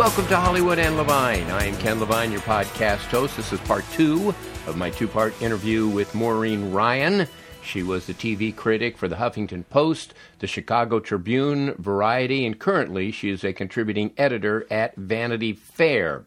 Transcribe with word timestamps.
Welcome 0.00 0.28
to 0.28 0.36
Hollywood 0.36 0.78
and 0.78 0.96
Levine. 0.96 1.50
I 1.50 1.66
am 1.66 1.76
Ken 1.76 2.00
Levine, 2.00 2.32
your 2.32 2.40
podcast 2.40 3.04
host. 3.10 3.36
This 3.36 3.52
is 3.52 3.60
part 3.60 3.84
two 3.92 4.34
of 4.66 4.78
my 4.78 4.88
two 4.88 5.06
part 5.06 5.38
interview 5.42 5.88
with 5.88 6.14
Maureen 6.14 6.72
Ryan. 6.72 7.28
She 7.62 7.82
was 7.82 8.06
the 8.06 8.14
TV 8.14 8.56
critic 8.56 8.96
for 8.96 9.08
the 9.08 9.16
Huffington 9.16 9.62
Post, 9.68 10.14
the 10.38 10.46
Chicago 10.46 11.00
Tribune, 11.00 11.74
Variety, 11.74 12.46
and 12.46 12.58
currently 12.58 13.12
she 13.12 13.28
is 13.28 13.44
a 13.44 13.52
contributing 13.52 14.12
editor 14.16 14.66
at 14.70 14.96
Vanity 14.96 15.52
Fair. 15.52 16.24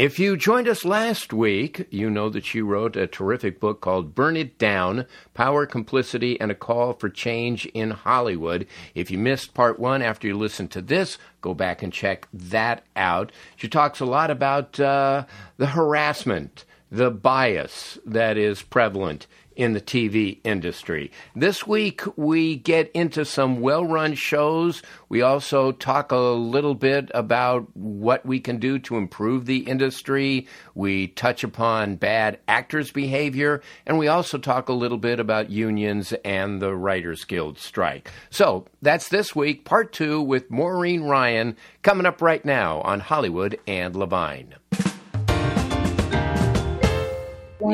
If 0.00 0.18
you 0.18 0.38
joined 0.38 0.66
us 0.66 0.86
last 0.86 1.30
week, 1.30 1.86
you 1.90 2.08
know 2.08 2.30
that 2.30 2.46
she 2.46 2.62
wrote 2.62 2.96
a 2.96 3.06
terrific 3.06 3.60
book 3.60 3.82
called 3.82 4.14
Burn 4.14 4.34
It 4.34 4.56
Down 4.56 5.04
Power, 5.34 5.66
Complicity, 5.66 6.40
and 6.40 6.50
a 6.50 6.54
Call 6.54 6.94
for 6.94 7.10
Change 7.10 7.66
in 7.74 7.90
Hollywood. 7.90 8.66
If 8.94 9.10
you 9.10 9.18
missed 9.18 9.52
part 9.52 9.78
one 9.78 10.00
after 10.00 10.26
you 10.26 10.38
listened 10.38 10.70
to 10.70 10.80
this, 10.80 11.18
go 11.42 11.52
back 11.52 11.82
and 11.82 11.92
check 11.92 12.28
that 12.32 12.82
out. 12.96 13.30
She 13.56 13.68
talks 13.68 14.00
a 14.00 14.06
lot 14.06 14.30
about 14.30 14.80
uh, 14.80 15.26
the 15.58 15.66
harassment, 15.66 16.64
the 16.90 17.10
bias 17.10 17.98
that 18.06 18.38
is 18.38 18.62
prevalent 18.62 19.26
in 19.60 19.74
the 19.74 19.80
TV 19.80 20.38
industry. 20.42 21.12
This 21.36 21.66
week, 21.66 22.00
we 22.16 22.56
get 22.56 22.90
into 22.92 23.26
some 23.26 23.60
well 23.60 23.84
run 23.84 24.14
shows. 24.14 24.82
We 25.10 25.20
also 25.20 25.70
talk 25.70 26.12
a 26.12 26.16
little 26.16 26.74
bit 26.74 27.10
about 27.12 27.68
what 27.76 28.24
we 28.24 28.40
can 28.40 28.56
do 28.56 28.78
to 28.78 28.96
improve 28.96 29.44
the 29.44 29.58
industry. 29.58 30.46
We 30.74 31.08
touch 31.08 31.44
upon 31.44 31.96
bad 31.96 32.38
actors' 32.48 32.90
behavior. 32.90 33.60
And 33.84 33.98
we 33.98 34.08
also 34.08 34.38
talk 34.38 34.70
a 34.70 34.72
little 34.72 34.96
bit 34.96 35.20
about 35.20 35.50
unions 35.50 36.14
and 36.24 36.62
the 36.62 36.74
Writers 36.74 37.24
Guild 37.24 37.58
strike. 37.58 38.10
So 38.30 38.64
that's 38.80 39.10
this 39.10 39.36
week, 39.36 39.66
part 39.66 39.92
two 39.92 40.22
with 40.22 40.50
Maureen 40.50 41.02
Ryan, 41.02 41.54
coming 41.82 42.06
up 42.06 42.22
right 42.22 42.44
now 42.46 42.80
on 42.80 43.00
Hollywood 43.00 43.60
and 43.66 43.94
Levine. 43.94 44.54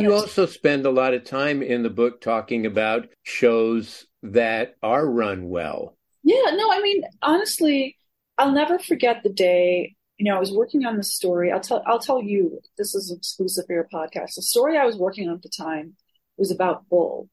You 0.03 0.15
also 0.15 0.47
spend 0.47 0.87
a 0.87 0.91
lot 0.91 1.15
of 1.15 1.25
time 1.25 1.63
in 1.63 1.83
the 1.83 1.91
book 1.91 2.21
talking 2.21 2.67
about 2.67 3.09
shows 3.23 4.07
that 4.23 4.77
are 4.83 5.07
run 5.07 5.49
well. 5.49 5.97
Yeah, 6.23 6.51
no, 6.55 6.73
I 6.73 6.81
mean, 6.81 7.03
honestly, 7.23 7.97
I'll 8.39 8.53
never 8.53 8.79
forget 8.79 9.23
the 9.23 9.33
day. 9.33 9.95
You 10.19 10.25
know, 10.25 10.37
I 10.37 10.41
was 10.41 10.53
working 10.53 10.85
on 10.85 10.97
the 10.97 11.05
story. 11.05 11.53
I'll 11.53 11.61
tell. 11.61 11.83
I'll 11.87 11.99
tell 11.99 12.23
you. 12.23 12.61
This 12.79 12.95
is 12.95 13.13
exclusive 13.17 13.67
for 13.67 13.75
your 13.75 13.89
podcast. 13.93 14.35
The 14.35 14.43
story 14.43 14.77
I 14.79 14.87
was 14.87 14.97
working 14.97 15.29
on 15.29 15.37
at 15.37 15.43
the 15.43 15.51
time 15.57 15.95
was 16.37 16.51
about 16.51 16.89
Bull, 16.89 17.29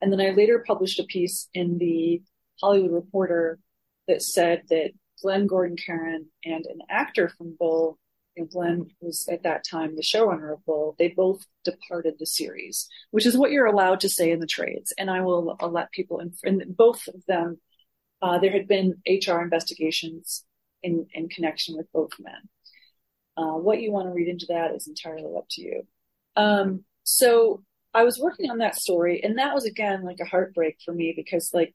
and 0.00 0.12
then 0.12 0.20
I 0.20 0.30
later 0.30 0.62
published 0.66 1.00
a 1.00 1.04
piece 1.04 1.48
in 1.54 1.78
the 1.78 2.22
Hollywood 2.60 2.92
Reporter 2.92 3.58
that 4.06 4.22
said 4.22 4.62
that 4.68 4.92
Glenn 5.22 5.46
Gordon 5.46 5.76
Caron 5.76 6.26
and 6.44 6.64
an 6.66 6.78
actor 6.88 7.28
from 7.28 7.56
Bull 7.58 7.98
and 8.36 8.50
Glenn 8.50 8.86
was 9.00 9.28
at 9.30 9.42
that 9.44 9.64
time 9.68 9.96
the 9.96 10.02
showrunner 10.02 10.52
of 10.52 10.64
Bull, 10.64 10.94
they 10.98 11.08
both 11.08 11.44
departed 11.64 12.14
the 12.18 12.26
series, 12.26 12.88
which 13.10 13.26
is 13.26 13.36
what 13.36 13.50
you're 13.50 13.66
allowed 13.66 14.00
to 14.00 14.08
say 14.08 14.30
in 14.30 14.40
the 14.40 14.46
trades. 14.46 14.92
And 14.98 15.10
I 15.10 15.20
will 15.22 15.56
I'll 15.60 15.70
let 15.70 15.92
people, 15.92 16.20
in, 16.20 16.32
and 16.44 16.76
both 16.76 17.06
of 17.08 17.24
them, 17.26 17.58
uh, 18.22 18.38
there 18.38 18.52
had 18.52 18.68
been 18.68 19.02
HR 19.06 19.40
investigations 19.40 20.44
in, 20.82 21.06
in 21.12 21.28
connection 21.28 21.76
with 21.76 21.90
both 21.92 22.12
men. 22.18 22.48
Uh, 23.36 23.58
what 23.58 23.80
you 23.80 23.92
want 23.92 24.06
to 24.06 24.12
read 24.12 24.28
into 24.28 24.46
that 24.48 24.74
is 24.74 24.86
entirely 24.86 25.36
up 25.36 25.46
to 25.50 25.62
you. 25.62 25.86
Um, 26.36 26.84
so 27.02 27.62
I 27.92 28.04
was 28.04 28.18
working 28.18 28.50
on 28.50 28.58
that 28.58 28.76
story, 28.76 29.22
and 29.22 29.38
that 29.38 29.54
was 29.54 29.64
again 29.64 30.04
like 30.04 30.20
a 30.20 30.26
heartbreak 30.26 30.78
for 30.84 30.92
me 30.92 31.12
because 31.16 31.50
like 31.52 31.74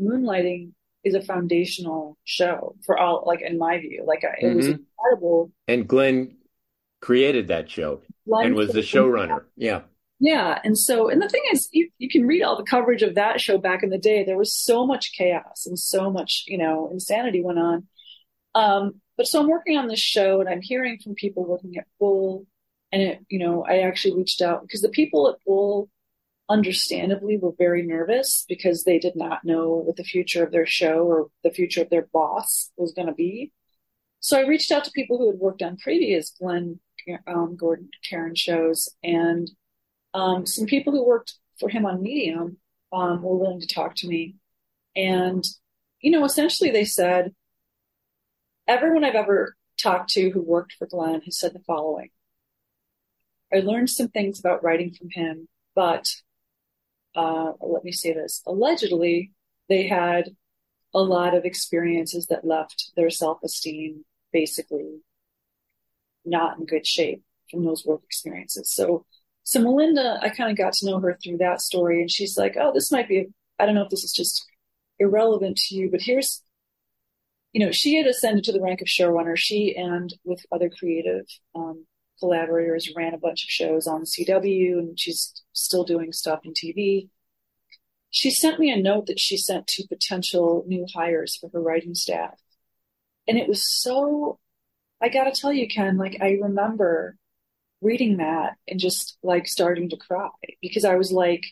moonlighting 0.00 0.72
is 1.04 1.14
a 1.14 1.22
foundational 1.22 2.16
show 2.24 2.76
for 2.84 2.98
all 2.98 3.24
like 3.26 3.40
in 3.42 3.58
my 3.58 3.78
view. 3.78 4.04
Like 4.06 4.22
it 4.22 4.44
mm-hmm. 4.44 4.56
was 4.56 4.66
incredible. 4.66 5.52
And 5.68 5.86
glenn 5.86 6.36
created 7.00 7.48
that 7.48 7.68
show 7.68 8.00
glenn 8.28 8.46
and 8.46 8.54
was 8.54 8.70
the 8.70 8.80
showrunner. 8.80 9.44
Yeah. 9.56 9.82
Yeah. 10.20 10.60
And 10.62 10.78
so 10.78 11.08
and 11.08 11.20
the 11.20 11.28
thing 11.28 11.42
is 11.52 11.68
you, 11.72 11.90
you 11.98 12.08
can 12.08 12.26
read 12.26 12.42
all 12.42 12.56
the 12.56 12.62
coverage 12.62 13.02
of 13.02 13.16
that 13.16 13.40
show 13.40 13.58
back 13.58 13.82
in 13.82 13.90
the 13.90 13.98
day. 13.98 14.24
There 14.24 14.38
was 14.38 14.54
so 14.54 14.86
much 14.86 15.12
chaos 15.16 15.66
and 15.66 15.78
so 15.78 16.10
much 16.10 16.44
you 16.46 16.58
know 16.58 16.88
insanity 16.92 17.42
went 17.42 17.58
on. 17.58 17.86
Um 18.54 19.00
but 19.16 19.26
so 19.26 19.40
i'm 19.40 19.48
working 19.48 19.76
on 19.76 19.88
this 19.88 20.00
show 20.00 20.40
and 20.40 20.48
i'm 20.48 20.62
hearing 20.62 20.98
from 21.02 21.14
people 21.14 21.48
looking 21.48 21.76
at 21.76 21.86
bull. 21.98 22.46
And 22.92 23.02
it 23.02 23.20
you 23.28 23.38
know 23.38 23.64
i 23.64 23.80
actually 23.80 24.16
reached 24.16 24.42
out 24.42 24.62
because 24.62 24.82
the 24.82 24.88
people 24.88 25.28
at 25.28 25.36
bull 25.44 25.88
understandably 26.52 27.38
were 27.38 27.54
very 27.56 27.82
nervous 27.82 28.44
because 28.46 28.84
they 28.84 28.98
did 28.98 29.16
not 29.16 29.42
know 29.42 29.70
what 29.70 29.96
the 29.96 30.04
future 30.04 30.44
of 30.44 30.52
their 30.52 30.66
show 30.66 31.04
or 31.04 31.28
the 31.42 31.50
future 31.50 31.80
of 31.80 31.88
their 31.90 32.06
boss 32.12 32.70
was 32.76 32.92
going 32.92 33.08
to 33.08 33.14
be. 33.14 33.52
So 34.20 34.38
I 34.38 34.46
reached 34.46 34.70
out 34.70 34.84
to 34.84 34.90
people 34.90 35.16
who 35.16 35.30
had 35.30 35.40
worked 35.40 35.62
on 35.62 35.78
previous 35.78 36.34
Glenn 36.38 36.78
um, 37.26 37.56
Gordon 37.56 37.88
Caron 38.08 38.36
shows, 38.36 38.88
and 39.02 39.50
um, 40.14 40.46
some 40.46 40.66
people 40.66 40.92
who 40.92 41.04
worked 41.04 41.34
for 41.58 41.68
him 41.68 41.86
on 41.86 42.02
Medium 42.02 42.58
um, 42.92 43.22
were 43.22 43.36
willing 43.36 43.60
to 43.60 43.74
talk 43.74 43.96
to 43.96 44.06
me. 44.06 44.36
And, 44.94 45.42
you 46.00 46.10
know, 46.10 46.24
essentially 46.24 46.70
they 46.70 46.84
said, 46.84 47.34
everyone 48.68 49.04
I've 49.04 49.14
ever 49.14 49.56
talked 49.80 50.10
to 50.10 50.30
who 50.30 50.42
worked 50.42 50.74
for 50.78 50.86
Glenn 50.86 51.22
has 51.22 51.38
said 51.38 51.54
the 51.54 51.60
following 51.66 52.10
I 53.52 53.60
learned 53.60 53.90
some 53.90 54.08
things 54.08 54.38
about 54.38 54.62
writing 54.62 54.94
from 54.94 55.08
him, 55.10 55.48
but 55.74 56.06
uh, 57.14 57.52
let 57.60 57.84
me 57.84 57.92
say 57.92 58.12
this, 58.12 58.42
allegedly, 58.46 59.32
they 59.68 59.86
had 59.86 60.30
a 60.94 61.00
lot 61.00 61.34
of 61.34 61.44
experiences 61.44 62.26
that 62.26 62.44
left 62.44 62.92
their 62.96 63.10
self 63.10 63.38
esteem 63.42 64.04
basically 64.32 65.00
not 66.24 66.58
in 66.58 66.66
good 66.66 66.86
shape 66.86 67.22
from 67.50 67.64
those 67.64 67.84
work 67.84 68.02
experiences. 68.04 68.72
So, 68.72 69.04
so 69.44 69.60
Melinda, 69.60 70.18
I 70.22 70.28
kind 70.28 70.50
of 70.50 70.56
got 70.56 70.72
to 70.74 70.86
know 70.86 71.00
her 71.00 71.18
through 71.22 71.38
that 71.38 71.60
story, 71.60 72.00
and 72.00 72.10
she's 72.10 72.36
like, 72.36 72.56
"Oh, 72.58 72.72
this 72.72 72.92
might 72.92 73.08
be. 73.08 73.26
I 73.58 73.66
don't 73.66 73.74
know 73.74 73.82
if 73.82 73.90
this 73.90 74.04
is 74.04 74.12
just 74.12 74.44
irrelevant 74.98 75.56
to 75.56 75.74
you, 75.74 75.90
but 75.90 76.00
here's, 76.02 76.42
you 77.52 77.64
know, 77.64 77.72
she 77.72 77.96
had 77.96 78.06
ascended 78.06 78.44
to 78.44 78.52
the 78.52 78.60
rank 78.60 78.80
of 78.80 78.88
showrunner. 78.88 79.36
She 79.36 79.74
and 79.76 80.12
with 80.24 80.44
other 80.52 80.70
creative 80.70 81.26
um, 81.54 81.86
collaborators, 82.22 82.92
ran 82.96 83.14
a 83.14 83.18
bunch 83.18 83.42
of 83.42 83.50
shows 83.50 83.88
on 83.88 84.04
CW, 84.04 84.78
and 84.78 84.98
she's 84.98 85.42
still 85.52 85.82
doing 85.82 86.12
stuff 86.12 86.40
in 86.44 86.52
TV. 86.52 87.08
She 88.10 88.30
sent 88.30 88.60
me 88.60 88.70
a 88.70 88.80
note 88.80 89.06
that 89.06 89.18
she 89.18 89.36
sent 89.36 89.66
to 89.68 89.88
potential 89.88 90.64
new 90.68 90.86
hires 90.94 91.36
for 91.36 91.50
her 91.52 91.60
writing 91.60 91.96
staff. 91.96 92.38
And 93.26 93.36
it 93.38 93.48
was 93.48 93.62
so, 93.82 94.38
I 95.00 95.08
gotta 95.08 95.32
tell 95.32 95.52
you, 95.52 95.66
Ken, 95.66 95.96
like 95.98 96.18
I 96.20 96.38
remember 96.42 97.16
reading 97.80 98.18
that 98.18 98.52
and 98.68 98.78
just 98.78 99.18
like 99.24 99.48
starting 99.48 99.90
to 99.90 99.96
cry 99.96 100.30
because 100.60 100.84
I 100.84 100.94
was 100.94 101.10
like, 101.10 101.42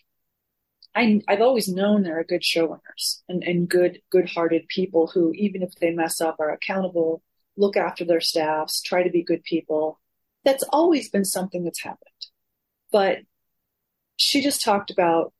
I, 0.94 1.20
have 1.26 1.40
always 1.40 1.69
known 1.69 2.02
there 2.02 2.20
are 2.20 2.25
good 2.25 2.43
showrunners 2.43 3.23
and, 3.28 3.43
and 3.43 3.69
good, 3.69 4.00
good-hearted 4.11 4.69
people 4.69 5.08
who, 5.08 5.32
even 5.34 5.62
if 5.62 5.75
they 5.81 5.90
mess 5.90 6.20
up, 6.20 6.37
are 6.40 6.50
accountable, 6.50 7.23
look 7.56 7.76
after 7.76 8.05
their 8.05 8.20
staffs, 8.20 8.82
try 8.82 9.02
to 9.02 9.11
be 9.11 9.23
good 9.23 9.44
people 9.44 10.00
that's 10.44 10.64
always 10.70 11.10
been 11.10 11.25
something 11.25 11.64
that's 11.64 11.82
happened. 11.82 12.08
But 12.92 13.19
she 14.16 14.42
just 14.42 14.64
talked 14.64 14.90
about 14.90 15.32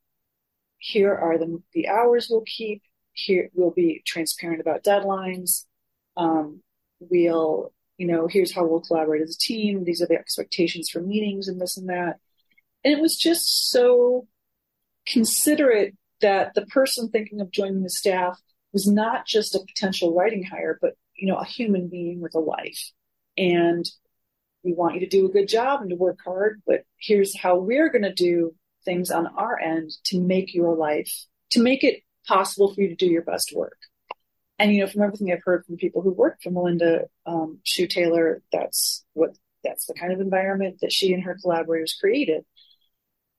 here 0.79 1.14
are 1.14 1.38
the, 1.38 1.62
the 1.73 1.88
hours 1.88 2.29
we'll 2.31 2.44
keep. 2.47 2.82
Here 3.12 3.50
we'll 3.55 3.70
be 3.70 4.02
transparent 4.06 4.61
about 4.61 4.85
deadlines. 4.85 5.67
Um, 6.17 6.62
we'll, 7.00 7.73
you 7.99 8.06
know, 8.06 8.26
here's 8.29 8.55
how 8.55 8.64
we'll 8.67 8.81
collaborate 8.81 9.23
as 9.23 9.37
a 9.37 9.38
team. 9.38 9.85
These 9.85 10.00
are 10.00 10.06
the 10.06 10.14
expectations 10.14 10.88
for 10.91 11.00
meetings 11.00 11.49
and 11.49 11.61
this 11.61 11.76
and 11.76 11.88
that. 11.88 12.17
And 12.85 12.94
it 12.94 13.00
was 13.00 13.17
just 13.17 13.70
so 13.70 14.26
considerate 15.06 15.94
that 16.23 16.55
the 16.55 16.67
person 16.67 17.08
thinking 17.08 17.41
of 17.41 17.50
joining 17.50 17.82
the 17.82 17.91
staff 17.91 18.38
was 18.73 18.87
not 18.87 19.26
just 19.26 19.55
a 19.55 19.61
potential 19.61 20.14
writing 20.14 20.44
hire, 20.44 20.79
but 20.81 20.94
you 21.14 21.26
know, 21.26 21.37
a 21.37 21.44
human 21.44 21.88
being 21.88 22.20
with 22.20 22.35
a 22.35 22.38
life. 22.38 22.93
And 23.37 23.85
we 24.62 24.73
want 24.73 24.95
you 24.95 25.01
to 25.01 25.09
do 25.09 25.27
a 25.27 25.31
good 25.31 25.49
job 25.49 25.81
and 25.81 25.91
to 25.91 25.97
work 25.97 26.19
hard, 26.25 26.62
but 26.67 26.85
here's 26.99 27.37
how 27.37 27.57
we're 27.57 27.91
going 27.91 28.03
to 28.03 28.12
do 28.12 28.55
things 28.85 29.11
on 29.11 29.27
our 29.27 29.59
end 29.59 29.91
to 30.05 30.21
make 30.21 30.55
your 30.55 30.77
life, 30.77 31.11
to 31.51 31.61
make 31.61 31.85
it 31.85 32.03
possible 32.27 32.73
for 32.73 32.81
you 32.81 32.89
to 32.89 32.95
do 32.95 33.07
your 33.07 33.23
best 33.23 33.53
work. 33.55 33.79
And, 34.59 34.75
you 34.75 34.81
know, 34.81 34.87
from 34.87 35.03
everything 35.03 35.33
I've 35.33 35.43
heard 35.43 35.65
from 35.65 35.77
people 35.77 36.03
who 36.03 36.12
work 36.12 36.39
for 36.43 36.51
Melinda 36.51 37.05
um, 37.25 37.61
Hsu 37.65 37.87
Taylor, 37.87 38.43
that's 38.53 39.05
what, 39.15 39.31
that's 39.65 39.87
the 39.87 39.95
kind 39.95 40.12
of 40.12 40.21
environment 40.21 40.79
that 40.83 40.93
she 40.93 41.15
and 41.15 41.23
her 41.23 41.37
collaborators 41.41 41.97
created. 41.99 42.45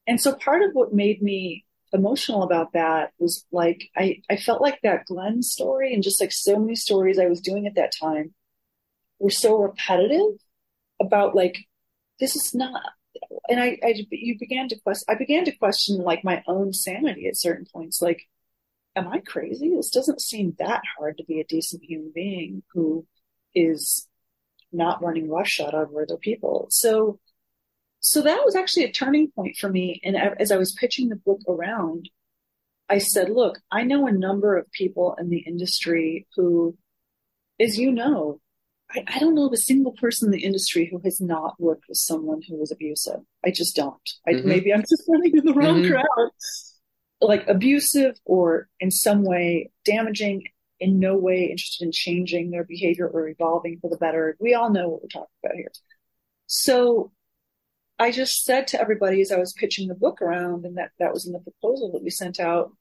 And 0.08 0.20
so 0.20 0.34
part 0.34 0.64
of 0.64 0.72
what 0.74 0.94
made 0.94 1.22
me 1.22 1.66
emotional 1.94 2.42
about 2.42 2.74
that 2.74 3.12
was 3.20 3.46
like, 3.52 3.90
I, 3.96 4.22
I 4.30 4.38
felt 4.38 4.62
like 4.62 4.80
that 4.82 5.06
Glenn 5.06 5.44
story 5.44 5.94
and 5.94 6.02
just 6.02 6.20
like 6.20 6.32
so 6.32 6.58
many 6.58 6.76
stories 6.76 7.20
I 7.20 7.28
was 7.28 7.42
doing 7.42 7.68
at 7.68 7.76
that 7.76 7.92
time 8.00 8.34
were 9.20 9.30
so 9.30 9.58
repetitive 9.58 10.40
about 11.02 11.36
like, 11.36 11.66
this 12.20 12.36
is 12.36 12.54
not, 12.54 12.82
and 13.50 13.60
I, 13.60 13.78
I, 13.84 13.96
you 14.12 14.38
began 14.40 14.68
to 14.70 14.80
question, 14.80 15.06
I 15.10 15.16
began 15.16 15.46
to 15.46 15.52
question 15.52 15.98
like 15.98 16.24
my 16.24 16.44
own 16.48 16.74
sanity 16.74 17.28
at 17.28 17.38
certain 17.38 17.66
points. 17.72 18.02
Like, 18.02 18.22
am 18.96 19.08
I 19.08 19.20
crazy? 19.20 19.70
This 19.76 19.90
doesn't 19.90 20.22
seem 20.22 20.56
that 20.60 20.82
hard 20.98 21.18
to 21.18 21.26
be 21.26 21.40
a 21.40 21.46
decent 21.46 21.84
human 21.84 22.12
being 22.14 22.64
who 22.74 23.06
is 23.54 24.08
not 24.72 25.04
running 25.04 25.30
roughshod 25.30 25.74
over 25.74 26.04
other 26.04 26.18
people. 26.18 26.68
So 26.70 27.20
so 28.02 28.22
that 28.24 28.44
was 28.44 28.56
actually 28.56 28.86
a 28.86 28.92
turning 28.92 29.30
point 29.30 29.58
for 29.58 29.70
me. 29.70 30.02
And 30.04 30.18
as 30.18 30.52
I 30.52 30.58
was 30.58 30.74
pitching 30.74 31.10
the 31.10 31.16
book 31.16 31.40
around, 31.48 32.10
I 32.90 32.98
said, 32.98 33.30
look, 33.30 33.60
I 33.72 33.84
know 33.84 34.08
a 34.08 34.12
number 34.12 34.58
of 34.58 34.72
people 34.72 35.16
in 35.20 35.30
the 35.30 35.38
industry 35.38 36.28
who, 36.36 36.76
as 37.60 37.78
you 37.78 37.92
know, 37.92 38.42
I, 38.94 39.04
I, 39.08 39.20
don't 39.20 39.36
know 39.36 39.46
of 39.46 39.54
a 39.54 39.58
single 39.58 39.94
person 39.94 40.28
in 40.28 40.32
the 40.32 40.44
industry 40.44 40.88
who 40.92 41.00
has 41.04 41.22
not 41.22 41.60
worked 41.60 41.86
with 41.88 41.98
someone 41.98 42.42
who 42.48 42.58
was 42.58 42.72
abusive. 42.72 43.22
I 43.46 43.52
just 43.52 43.76
don't. 43.76 43.98
I, 44.28 44.32
mm-hmm. 44.32 44.48
Maybe 44.48 44.74
I'm 44.74 44.82
just 44.82 45.04
running 45.10 45.38
in 45.38 45.46
the 45.46 45.54
wrong 45.54 45.82
mm-hmm. 45.82 45.92
crowd. 45.92 46.32
Like 47.22 47.48
abusive 47.48 48.16
or 48.26 48.68
in 48.80 48.90
some 48.90 49.24
way 49.24 49.72
damaging, 49.86 50.44
in 50.80 51.00
no 51.00 51.16
way 51.16 51.44
interested 51.44 51.86
in 51.86 51.92
changing 51.92 52.50
their 52.50 52.64
behavior 52.64 53.08
or 53.08 53.28
evolving 53.28 53.78
for 53.80 53.90
the 53.90 53.98
better. 53.98 54.36
We 54.40 54.56
all 54.56 54.72
know 54.72 54.90
what 54.90 55.04
we're 55.04 55.10
talking 55.10 55.28
about 55.44 55.56
here. 55.56 55.72
So 56.48 57.12
I 58.00 58.10
just 58.12 58.44
said 58.44 58.68
to 58.68 58.82
everybody 58.82 59.22
as 59.22 59.32
I 59.32 59.38
was 59.38 59.54
pitching 59.54 59.88
the 59.88 59.96
book 59.96 60.24
around, 60.24 60.66
and 60.66 60.78
that 60.78 60.90
that 61.00 61.14
was 61.14 61.28
in 61.28 61.34
the 61.34 61.40
proposal 61.40 61.92
that 61.92 62.04
we 62.04 62.10
sent 62.10 62.40
out. 62.40 62.72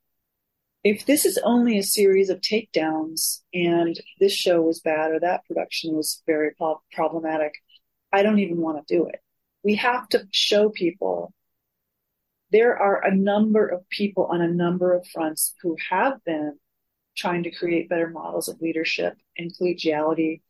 If 0.83 1.05
this 1.05 1.27
is 1.27 1.39
only 1.45 1.79
a 1.79 1.83
series 1.83 2.31
of 2.31 2.41
takedowns 2.41 3.43
and 3.53 3.99
this 4.19 4.33
show 4.33 4.63
was 4.63 4.81
bad 4.81 5.11
or 5.11 5.21
that 5.21 5.45
production 5.47 5.95
was 5.95 6.23
very 6.27 6.53
pro- 6.57 6.83
problematic, 6.93 7.53
I 8.13 8.23
don't 8.23 8.39
even 8.39 8.59
want 8.59 8.87
to 8.87 8.95
do 8.95 9.07
it. 9.07 9.21
We 9.63 9.75
have 9.77 10.09
to 10.11 10.27
show 10.33 10.71
people 10.71 11.35
there 12.51 12.77
are 12.77 13.05
a 13.05 13.15
number 13.15 13.69
of 13.69 13.89
people 13.91 14.27
on 14.27 14.41
a 14.41 14.49
number 14.49 14.95
of 14.95 15.07
fronts 15.07 15.55
who 15.63 15.77
have 15.91 16.25
been 16.25 16.59
trying 17.17 17.43
to 17.45 17.51
create 17.51 17.89
better 17.89 18.09
models 18.09 18.49
of 18.49 18.61
leadership 18.61 19.17
and 19.37 19.53
collegiality, 19.55 20.41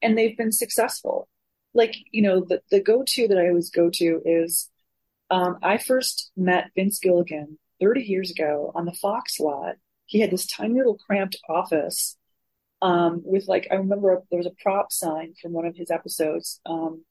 and 0.00 0.16
they've 0.16 0.36
been 0.36 0.50
successful 0.50 1.28
like 1.74 1.94
you 2.10 2.22
know 2.22 2.40
the 2.40 2.62
the 2.70 2.80
go 2.80 3.02
to 3.06 3.28
that 3.28 3.38
I 3.38 3.48
always 3.48 3.70
go 3.70 3.90
to 3.92 4.22
is 4.24 4.70
um, 5.30 5.58
I 5.62 5.78
first 5.78 6.30
met 6.36 6.70
Vince 6.74 7.00
Gilligan 7.00 7.58
30 7.80 8.02
years 8.02 8.30
ago 8.30 8.72
on 8.74 8.84
the 8.84 8.92
Fox 8.92 9.38
lot. 9.40 9.76
He 10.06 10.20
had 10.20 10.30
this 10.30 10.46
tiny 10.46 10.74
little 10.74 10.98
cramped 10.98 11.36
office 11.48 12.16
um, 12.82 13.22
with 13.24 13.48
like 13.48 13.66
I 13.70 13.76
remember 13.76 14.22
there 14.30 14.38
was 14.38 14.46
a 14.46 14.62
prop 14.62 14.92
sign 14.92 15.34
from 15.40 15.52
one 15.52 15.64
of 15.64 15.76
his 15.76 15.90
episodes 15.90 16.60
um, 16.66 17.04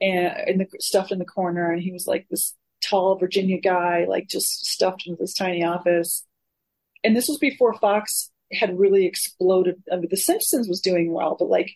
and 0.00 0.48
in 0.48 0.58
the 0.58 0.66
stuffed 0.80 1.12
in 1.12 1.18
the 1.18 1.24
corner, 1.24 1.70
and 1.70 1.82
he 1.82 1.92
was 1.92 2.06
like 2.06 2.26
this 2.28 2.56
tall 2.82 3.18
Virginia 3.18 3.60
guy, 3.60 4.06
like 4.08 4.28
just 4.28 4.66
stuffed 4.66 5.06
into 5.06 5.20
this 5.20 5.34
tiny 5.34 5.64
office. 5.64 6.26
And 7.04 7.16
this 7.16 7.28
was 7.28 7.38
before 7.38 7.74
Fox 7.74 8.30
had 8.52 8.78
really 8.78 9.06
exploded. 9.06 9.82
I 9.92 9.96
mean, 9.96 10.08
The 10.10 10.16
Simpsons 10.16 10.68
was 10.68 10.80
doing 10.80 11.12
well, 11.12 11.36
but 11.38 11.48
like 11.48 11.70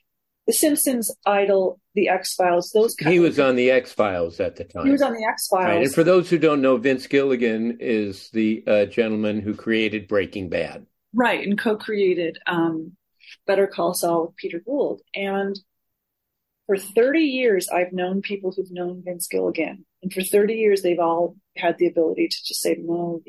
the 0.46 0.52
Simpsons, 0.52 1.14
Idol, 1.24 1.80
The 1.94 2.08
X 2.08 2.34
Files, 2.34 2.70
those. 2.72 2.94
He 2.98 3.20
was 3.20 3.38
on 3.38 3.56
The 3.56 3.70
X 3.70 3.92
Files 3.92 4.40
at 4.40 4.56
the 4.56 4.64
time. 4.64 4.84
He 4.84 4.92
was 4.92 5.02
on 5.02 5.14
The 5.14 5.24
X 5.24 5.48
Files. 5.48 5.64
Right. 5.64 5.82
And 5.84 5.94
for 5.94 6.04
those 6.04 6.28
who 6.28 6.38
don't 6.38 6.60
know, 6.60 6.76
Vince 6.76 7.06
Gilligan 7.06 7.78
is 7.80 8.30
the 8.30 8.62
uh, 8.66 8.84
gentleman 8.86 9.40
who 9.40 9.54
created 9.54 10.08
Breaking 10.08 10.48
Bad. 10.48 10.86
Right, 11.14 11.46
and 11.46 11.56
co-created 11.56 12.38
um, 12.46 12.96
Better 13.46 13.66
Call 13.66 13.94
Saul 13.94 14.26
with 14.26 14.36
Peter 14.36 14.60
Gould. 14.64 15.00
And 15.14 15.58
for 16.66 16.76
30 16.76 17.20
years, 17.20 17.68
I've 17.68 17.92
known 17.92 18.20
people 18.20 18.52
who've 18.52 18.70
known 18.70 19.02
Vince 19.04 19.28
Gilligan, 19.28 19.86
and 20.02 20.12
for 20.12 20.22
30 20.22 20.54
years, 20.54 20.82
they've 20.82 20.98
all 20.98 21.36
had 21.56 21.78
the 21.78 21.86
ability 21.86 22.28
to 22.28 22.36
just 22.44 22.60
say 22.60 22.76
no. 22.78 23.22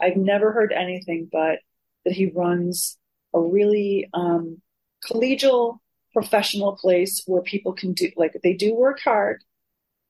I've 0.00 0.16
never 0.16 0.52
heard 0.52 0.72
anything 0.72 1.28
but 1.30 1.58
that 2.04 2.14
he 2.14 2.26
runs 2.26 2.96
a 3.34 3.40
really 3.40 4.08
um, 4.14 4.60
collegial 5.04 5.78
professional 6.12 6.76
place 6.76 7.22
where 7.26 7.42
people 7.42 7.72
can 7.72 7.92
do 7.92 8.10
like 8.16 8.36
they 8.42 8.54
do 8.54 8.74
work 8.74 9.00
hard. 9.00 9.42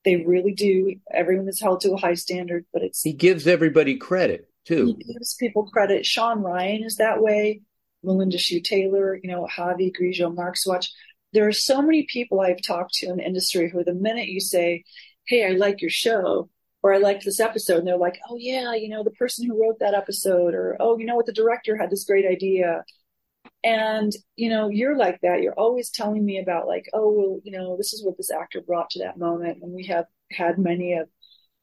They 0.05 0.17
really 0.17 0.53
do. 0.53 0.97
Everyone 1.13 1.49
is 1.49 1.61
held 1.61 1.81
to 1.83 1.93
a 1.93 1.97
high 1.97 2.15
standard 2.15 2.65
but 2.73 2.83
it's 2.83 3.03
he 3.03 3.13
gives 3.13 3.47
everybody 3.47 3.97
credit 3.97 4.49
too. 4.65 4.97
He 4.99 5.13
gives 5.13 5.35
people 5.35 5.69
credit. 5.71 6.07
Sean 6.07 6.41
ryan 6.41 6.85
is 6.85 6.97
that 6.97 7.23
way. 7.23 7.63
Melinda 8.03 8.39
Hsu 8.39 8.61
taylor 8.61 9.19
you 9.23 9.31
know 9.31 9.47
Javi 9.47 9.93
Grillo-Marxuach. 9.95 10.89
There 11.33 11.49
are 11.49 11.53
so 11.53 11.81
many 11.81 12.05
people 12.05 12.41
i've 12.41 12.61
talked 12.63 12.95
to 12.95 13.07
in 13.07 13.17
the 13.17 13.25
industry 13.25 13.71
who 13.71 13.83
the 13.85 13.95
minute 13.95 14.29
you 14.29 14.41
say 14.41 14.85
hey 15.27 15.47
i 15.47 15.51
like 15.53 15.81
your 15.81 15.89
show 15.89 16.51
or 16.83 16.93
i 16.93 16.99
liked 16.99 17.25
this 17.25 17.41
episode 17.41 17.79
and 17.79 17.87
they're 17.87 17.97
like 17.97 18.19
oh 18.29 18.37
yeah 18.39 18.75
you 18.75 18.91
know 18.91 19.03
the 19.03 19.13
person 19.13 19.47
who 19.47 19.59
wrote 19.59 19.79
that 19.79 19.95
episode 19.95 20.53
or 20.53 20.77
oh 20.79 20.99
you 20.99 21.07
know 21.07 21.17
what? 21.17 21.27
The 21.27 21.33
director 21.33 21.77
had 21.77 21.91
this 21.91 22.05
great 22.05 22.27
idea 22.27 22.85
and, 23.65 24.13
you 24.37 24.49
know, 24.49 24.69
you're 24.69 24.97
like 24.97 25.21
that. 25.23 25.43
You're 25.43 25.59
always 25.59 25.91
telling 25.91 26.25
me 26.25 26.39
about 26.39 26.67
like, 26.67 26.89
oh, 26.93 27.13
well, 27.13 27.41
you 27.45 27.53
know, 27.53 27.77
this 27.77 27.93
is 27.93 28.05
what 28.05 28.17
this 28.17 28.31
actor 28.31 28.61
brought 28.61 28.91
to 28.91 29.01
that 29.01 29.19
moment. 29.19 29.59
And 29.63 29.73
we 29.73 29.87
have 29.87 30.07
had 30.33 30.59
many 30.59 30.95
a 30.95 31.05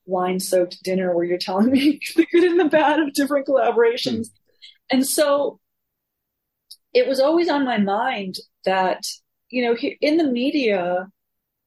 wine 0.05 0.39
soaked 0.39 0.81
dinner 0.83 1.13
where 1.13 1.25
you're 1.25 1.37
telling 1.37 1.71
me 1.71 1.99
the 2.15 2.25
good 2.31 2.43
and 2.43 2.59
the 2.59 2.65
bad 2.65 2.99
of 2.99 3.13
different 3.13 3.47
collaborations. 3.47 4.27
Mm. 4.27 4.31
And 4.91 5.07
so 5.07 5.59
it 6.93 7.07
was 7.07 7.19
always 7.19 7.49
on 7.49 7.65
my 7.65 7.77
mind 7.77 8.35
that, 8.65 9.03
you 9.49 9.63
know, 9.63 9.75
here 9.75 9.95
in 10.01 10.17
the 10.17 10.27
media, 10.27 11.07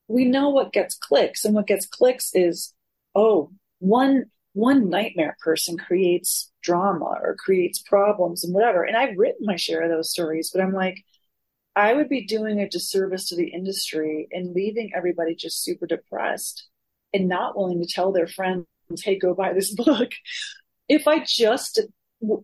we 0.09 0.25
know 0.25 0.51
what 0.51 0.73
gets 0.73 0.97
clicks 0.97 1.45
and 1.45 1.55
what 1.55 1.67
gets 1.67 1.87
clicks 1.87 2.31
is, 2.35 2.75
oh, 3.15 3.53
one 3.79 4.25
one 4.55 4.91
nightmare 4.91 5.37
person 5.41 5.79
creates 5.79 6.51
drama 6.63 7.19
or 7.23 7.37
creates 7.39 7.81
problems 7.81 8.45
and 8.45 8.55
whatever. 8.55 8.85
And 8.85 8.97
I've 8.97 9.17
written 9.17 9.47
my 9.47 9.57
share 9.57 9.83
of 9.83 9.91
those 9.91 10.11
stories, 10.11 10.51
but 10.53 10.63
I'm 10.63 10.73
like, 10.73 11.03
I 11.75 11.95
would 11.95 12.09
be 12.09 12.27
doing 12.27 12.61
a 12.61 12.69
disservice 12.69 13.29
to 13.29 13.37
the 13.37 13.49
industry 13.49 14.29
and 14.31 14.55
leaving 14.55 14.93
everybody 14.95 15.35
just 15.35 15.65
super 15.65 15.87
depressed 15.87 16.69
and 17.15 17.29
not 17.29 17.57
willing 17.57 17.81
to 17.81 17.89
tell 17.89 18.13
their 18.13 18.27
friends, 18.27 18.67
hey, 19.03 19.19
go 19.19 19.35
buy 19.35 19.53
this 19.53 19.75
book. 19.75 20.11
if 20.89 21.09
I 21.09 21.25
just 21.27 21.81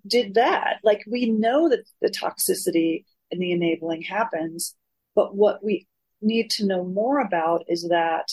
did 0.07 0.35
that, 0.35 0.79
like 0.83 1.05
we 1.07 1.31
know 1.31 1.69
that 1.69 1.85
the 2.00 2.11
toxicity 2.11 3.05
and 3.31 3.41
the 3.41 3.53
enabling 3.53 4.03
happens, 4.03 4.75
but 5.15 5.37
what 5.37 5.62
we 5.62 5.87
need 6.23 6.50
to 6.50 6.67
know 6.67 6.85
more 6.85 7.21
about 7.21 7.65
is 7.69 7.88
that 7.88 8.27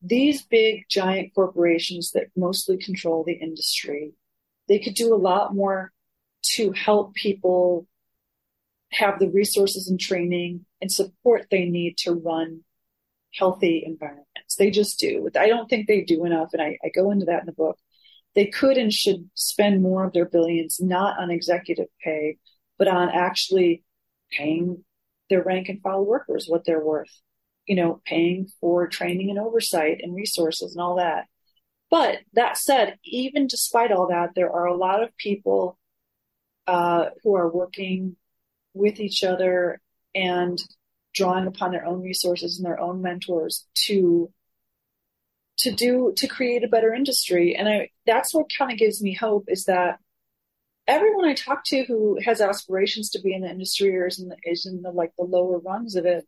these 0.00 0.42
big 0.42 0.84
giant 0.88 1.34
corporations 1.34 2.12
that 2.12 2.28
mostly 2.36 2.76
control 2.76 3.24
the 3.24 3.32
industry, 3.32 4.12
they 4.68 4.78
could 4.78 4.94
do 4.94 5.14
a 5.14 5.16
lot 5.16 5.54
more 5.54 5.92
to 6.42 6.72
help 6.72 7.14
people 7.14 7.86
have 8.90 9.18
the 9.18 9.28
resources 9.28 9.88
and 9.88 9.98
training 9.98 10.64
and 10.80 10.90
support 10.90 11.46
they 11.50 11.64
need 11.64 11.96
to 11.98 12.14
run 12.14 12.60
healthy 13.34 13.82
environments. 13.84 14.56
They 14.56 14.70
just 14.70 14.98
do. 14.98 15.28
I 15.38 15.48
don't 15.48 15.68
think 15.68 15.86
they 15.86 16.02
do 16.02 16.24
enough, 16.24 16.50
and 16.52 16.62
I, 16.62 16.78
I 16.82 16.88
go 16.94 17.10
into 17.10 17.26
that 17.26 17.40
in 17.40 17.46
the 17.46 17.52
book. 17.52 17.78
They 18.34 18.46
could 18.46 18.78
and 18.78 18.92
should 18.92 19.28
spend 19.34 19.82
more 19.82 20.04
of 20.04 20.12
their 20.12 20.24
billions 20.26 20.80
not 20.80 21.18
on 21.18 21.30
executive 21.30 21.88
pay, 22.02 22.38
but 22.78 22.88
on 22.88 23.10
actually 23.10 23.82
paying 24.30 24.84
their 25.28 25.42
rank 25.42 25.68
and 25.68 25.82
file 25.82 26.04
workers 26.04 26.46
what 26.46 26.64
they're 26.64 26.84
worth 26.84 27.10
you 27.68 27.76
know, 27.76 28.00
paying 28.04 28.48
for 28.60 28.88
training 28.88 29.30
and 29.30 29.38
oversight 29.38 30.00
and 30.02 30.16
resources 30.16 30.74
and 30.74 30.82
all 30.82 30.96
that. 30.96 31.26
But 31.90 32.18
that 32.32 32.56
said, 32.56 32.98
even 33.04 33.46
despite 33.46 33.92
all 33.92 34.08
that, 34.08 34.30
there 34.34 34.50
are 34.50 34.66
a 34.66 34.76
lot 34.76 35.02
of 35.02 35.16
people 35.16 35.78
uh, 36.66 37.10
who 37.22 37.36
are 37.36 37.50
working 37.50 38.16
with 38.74 39.00
each 39.00 39.22
other 39.22 39.80
and 40.14 40.58
drawing 41.14 41.46
upon 41.46 41.70
their 41.70 41.84
own 41.84 42.02
resources 42.02 42.58
and 42.58 42.66
their 42.66 42.80
own 42.80 43.02
mentors 43.02 43.66
to 43.86 44.32
to 45.58 45.72
do 45.72 46.12
to 46.16 46.28
create 46.28 46.62
a 46.64 46.68
better 46.68 46.94
industry. 46.94 47.54
And 47.56 47.68
I 47.68 47.90
that's 48.06 48.32
what 48.32 48.50
kind 48.56 48.72
of 48.72 48.78
gives 48.78 49.02
me 49.02 49.12
hope 49.14 49.44
is 49.48 49.64
that 49.64 49.98
everyone 50.86 51.26
I 51.26 51.34
talk 51.34 51.64
to 51.66 51.84
who 51.84 52.18
has 52.24 52.40
aspirations 52.40 53.10
to 53.10 53.20
be 53.20 53.34
in 53.34 53.42
the 53.42 53.50
industry 53.50 53.96
or 53.96 54.06
is 54.06 54.20
in 54.20 54.28
the, 54.28 54.36
is 54.44 54.66
in 54.66 54.82
the 54.82 54.90
like 54.90 55.12
the 55.18 55.24
lower 55.24 55.58
rungs 55.58 55.96
of 55.96 56.06
it, 56.06 56.26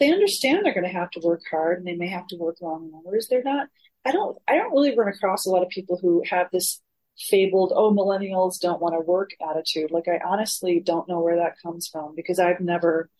they 0.00 0.10
understand 0.10 0.64
they're 0.64 0.74
going 0.74 0.90
to 0.90 0.98
have 0.98 1.10
to 1.10 1.20
work 1.22 1.42
hard 1.50 1.78
and 1.78 1.86
they 1.86 1.94
may 1.94 2.08
have 2.08 2.26
to 2.28 2.36
work 2.36 2.56
long 2.60 2.90
hours. 3.06 3.28
They're 3.28 3.42
not. 3.42 3.68
I 4.04 4.12
don't. 4.12 4.36
I 4.48 4.56
don't 4.56 4.72
really 4.72 4.96
run 4.96 5.08
across 5.08 5.46
a 5.46 5.50
lot 5.50 5.62
of 5.62 5.68
people 5.68 5.98
who 6.00 6.22
have 6.28 6.48
this 6.50 6.80
fabled 7.28 7.72
"oh 7.76 7.92
millennials 7.92 8.58
don't 8.60 8.80
want 8.80 8.94
to 8.94 9.00
work" 9.00 9.30
attitude. 9.48 9.90
Like 9.90 10.08
I 10.08 10.20
honestly 10.26 10.80
don't 10.80 11.08
know 11.08 11.20
where 11.20 11.36
that 11.36 11.60
comes 11.62 11.88
from 11.92 12.14
because 12.16 12.38
I've 12.38 12.60
never. 12.60 13.10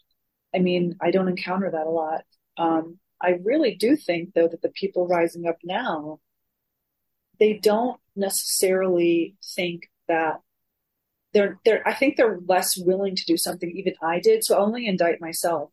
I 0.54 0.58
mean, 0.58 0.96
I 1.00 1.10
don't 1.10 1.28
encounter 1.28 1.70
that 1.70 1.86
a 1.86 1.90
lot. 1.90 2.22
Um, 2.56 2.98
I 3.20 3.38
really 3.44 3.74
do 3.74 3.96
think 3.96 4.30
though 4.34 4.48
that 4.48 4.62
the 4.62 4.70
people 4.70 5.06
rising 5.06 5.46
up 5.46 5.58
now, 5.62 6.20
they 7.38 7.54
don't 7.62 8.00
necessarily 8.16 9.36
think 9.54 9.82
that 10.08 10.40
they're 11.34 11.60
they're 11.64 11.86
I 11.86 11.92
think 11.94 12.16
they're 12.16 12.40
less 12.46 12.70
willing 12.78 13.16
to 13.16 13.24
do 13.26 13.36
something 13.36 13.70
even 13.70 13.94
I 14.02 14.20
did. 14.20 14.44
So 14.44 14.56
I 14.56 14.60
only 14.60 14.86
indict 14.86 15.20
myself. 15.20 15.70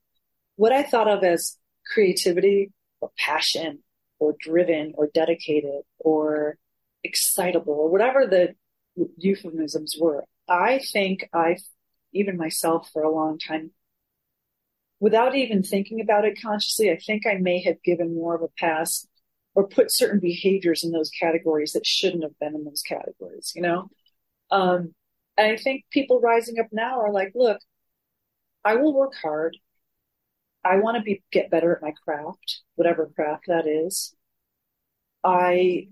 What 0.58 0.74
I 0.74 0.84
thought 0.84 1.08
of 1.08 1.24
as 1.24 1.58
creativity 1.94 2.72
or 3.00 3.10
passion 3.18 3.80
or 4.20 4.36
driven 4.40 4.94
or 4.96 5.10
dedicated 5.14 5.82
or 6.00 6.58
excitable 7.04 7.74
or 7.74 7.90
whatever 7.90 8.28
the 8.28 8.56
euphemisms 9.18 9.96
were. 10.00 10.26
I 10.50 10.80
think 10.80 11.30
I've, 11.34 11.62
even 12.14 12.38
myself 12.38 12.90
for 12.92 13.04
a 13.04 13.14
long 13.14 13.38
time 13.40 13.72
without 15.00 15.36
even 15.36 15.64
thinking 15.64 16.02
about 16.02 16.26
it 16.26 16.40
consciously, 16.42 16.92
I 16.92 16.98
think 16.98 17.26
I 17.26 17.36
may 17.36 17.62
have 17.64 17.82
given 17.84 18.16
more 18.16 18.36
of 18.36 18.42
a 18.42 18.48
pass 18.58 19.08
or 19.54 19.68
put 19.68 19.92
certain 19.92 20.20
behaviors 20.20 20.84
in 20.84 20.92
those 20.92 21.10
categories 21.20 21.74
that 21.74 21.86
shouldn't 21.86 22.24
have 22.24 22.38
been 22.40 22.56
in 22.56 22.64
those 22.64 22.82
categories, 22.82 23.54
you 23.56 23.62
know? 23.62 23.90
Um, 24.52 24.94
and 25.38 25.52
I 25.52 25.58
think 25.58 25.86
people 25.92 26.20
rising 26.20 26.60
up 26.60 26.68
now 26.72 27.00
are 27.00 27.12
like, 27.12 27.32
look, 27.36 27.60
I 28.64 28.76
will 28.76 28.94
work 28.94 29.14
hard. 29.22 29.58
I 30.68 30.78
want 30.78 30.98
to 30.98 31.04
be 31.04 31.24
get 31.32 31.50
better 31.50 31.76
at 31.76 31.82
my 31.82 31.94
craft, 32.04 32.62
whatever 32.76 33.12
craft 33.16 33.46
that 33.48 33.68
is. 33.68 34.16
I 35.24 35.88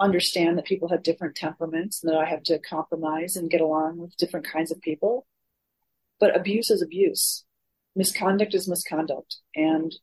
understand 0.00 0.58
that 0.58 0.66
people 0.66 0.88
have 0.88 1.02
different 1.02 1.36
temperaments 1.36 2.02
and 2.02 2.12
that 2.12 2.18
I 2.18 2.24
have 2.24 2.42
to 2.44 2.58
compromise 2.58 3.36
and 3.36 3.50
get 3.50 3.60
along 3.60 3.98
with 3.98 4.16
different 4.16 4.46
kinds 4.46 4.70
of 4.70 4.80
people. 4.80 5.26
But 6.20 6.36
abuse 6.36 6.70
is 6.70 6.82
abuse. 6.82 7.44
Misconduct 7.96 8.54
is 8.54 8.68
misconduct. 8.68 9.36
And, 9.54 9.94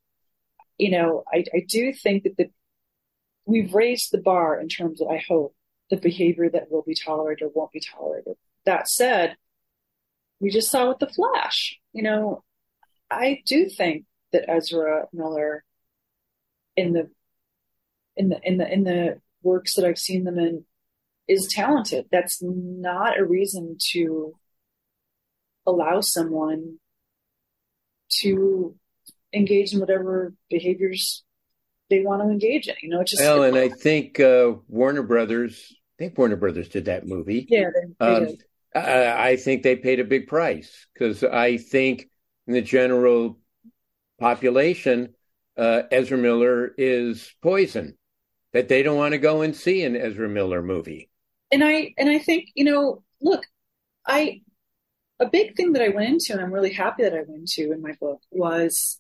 you 0.78 0.92
know, 0.92 1.24
I, 1.32 1.44
I 1.54 1.66
do 1.68 1.94
think 1.94 2.24
that 2.24 2.38
the, 2.38 2.50
we've 3.46 3.74
raised 3.74 4.12
the 4.12 4.22
bar 4.22 4.60
in 4.60 4.70
terms 4.70 5.02
of, 5.02 5.10
I 5.10 5.24
hope, 5.28 5.56
the 5.90 5.98
behavior 5.98 6.50
that 6.50 6.72
will 6.72 6.84
be 6.84 6.96
tolerated 6.96 7.44
or 7.44 7.52
won't 7.54 7.74
be 7.74 7.82
tolerated 7.82 8.36
that 8.66 8.88
said, 8.88 9.36
we 10.40 10.50
just 10.50 10.72
saw 10.72 10.90
with 10.90 11.00
the 11.00 11.08
Flash. 11.08 11.78
You 11.94 12.04
know, 12.04 12.44
I 13.12 13.42
do 13.46 13.70
think 13.70 14.06
that 14.32 14.50
Ezra 14.50 15.08
Miller, 15.14 15.64
in 16.76 16.94
the 16.94 17.10
in 18.16 18.30
the 18.30 18.40
in 18.44 18.58
the 18.58 18.72
in 18.74 18.84
the 18.84 19.22
works 19.44 19.76
that 19.76 19.86
I've 19.86 19.98
seen 19.98 20.24
them 20.24 20.40
in, 20.40 20.66
is 21.28 21.48
talented. 21.54 22.06
That's 22.12 22.40
not 22.42 23.20
a 23.20 23.26
reason 23.26 23.78
to 23.92 24.34
allow 25.66 26.02
someone 26.02 26.78
to 28.20 28.76
engage 29.34 29.74
in 29.74 29.80
whatever 29.80 30.34
behaviors 30.50 31.24
they 31.90 32.02
want 32.02 32.22
to 32.22 32.30
engage 32.30 32.68
in. 32.68 32.76
You 32.82 32.90
know, 32.90 33.04
just 33.04 33.22
well, 33.22 33.44
and 33.44 33.58
I 33.58 33.70
think 33.70 34.20
uh, 34.20 34.54
Warner 34.68 35.04
Brothers. 35.04 35.74
I 36.00 36.06
think 36.06 36.18
Warner 36.18 36.38
Brothers 36.38 36.70
did 36.70 36.86
that 36.86 37.06
movie. 37.06 37.46
Yeah, 37.50 37.70
they, 37.74 38.06
they 38.06 38.16
um, 38.16 38.26
did. 38.26 38.44
I 38.74 39.36
think 39.36 39.64
they 39.64 39.76
paid 39.76 40.00
a 40.00 40.06
big 40.06 40.28
price 40.28 40.88
because 40.94 41.26
I 41.26 41.58
think 41.58 42.10
in 42.52 42.54
the 42.54 42.62
general 42.62 43.40
population, 44.20 45.14
uh, 45.58 45.84
Ezra 45.90 46.18
Miller 46.18 46.74
is 46.78 47.34
poison 47.42 47.98
that 48.52 48.68
they 48.68 48.84
don't 48.84 48.98
want 48.98 49.14
to 49.14 49.18
go 49.18 49.42
and 49.42 49.56
see 49.56 49.84
an 49.86 49.96
Ezra 49.96 50.28
Miller 50.28 50.62
movie. 50.62 51.10
And 51.50 51.64
I 51.64 51.94
and 51.98 52.10
I 52.10 52.20
think 52.20 52.50
you 52.56 52.66
know, 52.66 53.04
look, 53.22 53.46
I 54.06 54.42
a 55.22 55.30
big 55.30 55.56
thing 55.56 55.74
that 55.74 55.82
I 55.82 55.90
went 55.90 56.10
into, 56.10 56.34
and 56.34 56.42
I'm 56.42 56.52
really 56.52 56.74
happy 56.74 57.04
that 57.04 57.14
I 57.14 57.24
went 57.26 57.50
into 57.58 57.72
in 57.72 57.82
my 57.82 57.94
book 58.02 58.20
was, 58.32 59.00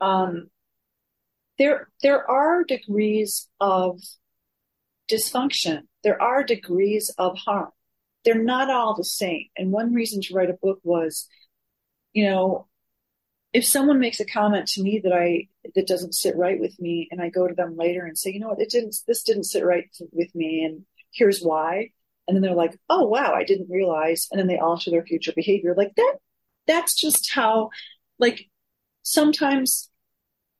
um, 0.00 0.50
there 1.56 1.88
there 2.02 2.28
are 2.28 2.64
degrees 2.64 3.48
of 3.60 4.00
dysfunction. 5.08 5.82
There 6.02 6.20
are 6.20 6.42
degrees 6.42 7.14
of 7.16 7.38
harm 7.38 7.70
they're 8.28 8.42
not 8.42 8.70
all 8.70 8.94
the 8.94 9.04
same. 9.04 9.46
And 9.56 9.72
one 9.72 9.94
reason 9.94 10.20
to 10.20 10.34
write 10.34 10.50
a 10.50 10.58
book 10.60 10.80
was, 10.82 11.26
you 12.12 12.28
know, 12.28 12.67
if 13.52 13.66
someone 13.66 13.98
makes 13.98 14.20
a 14.20 14.26
comment 14.26 14.66
to 14.68 14.82
me 14.82 15.00
that 15.02 15.12
I 15.12 15.48
that 15.74 15.86
doesn't 15.86 16.14
sit 16.14 16.36
right 16.36 16.60
with 16.60 16.78
me, 16.80 17.08
and 17.10 17.20
I 17.20 17.30
go 17.30 17.48
to 17.48 17.54
them 17.54 17.76
later 17.76 18.04
and 18.04 18.16
say, 18.16 18.30
you 18.30 18.40
know 18.40 18.48
what, 18.48 18.60
it 18.60 18.70
didn't, 18.70 18.96
this 19.06 19.22
didn't 19.22 19.44
sit 19.44 19.64
right 19.64 19.86
with 20.12 20.34
me, 20.34 20.64
and 20.64 20.84
here's 21.12 21.40
why. 21.40 21.90
And 22.26 22.36
then 22.36 22.42
they're 22.42 22.54
like, 22.54 22.78
oh 22.90 23.06
wow, 23.06 23.32
I 23.32 23.44
didn't 23.44 23.70
realize, 23.70 24.28
and 24.30 24.38
then 24.38 24.48
they 24.48 24.58
alter 24.58 24.90
their 24.90 25.04
future 25.04 25.32
behavior. 25.34 25.74
Like 25.76 25.94
that, 25.96 26.16
that's 26.66 27.00
just 27.00 27.30
how, 27.32 27.70
like, 28.18 28.48
sometimes 29.02 29.90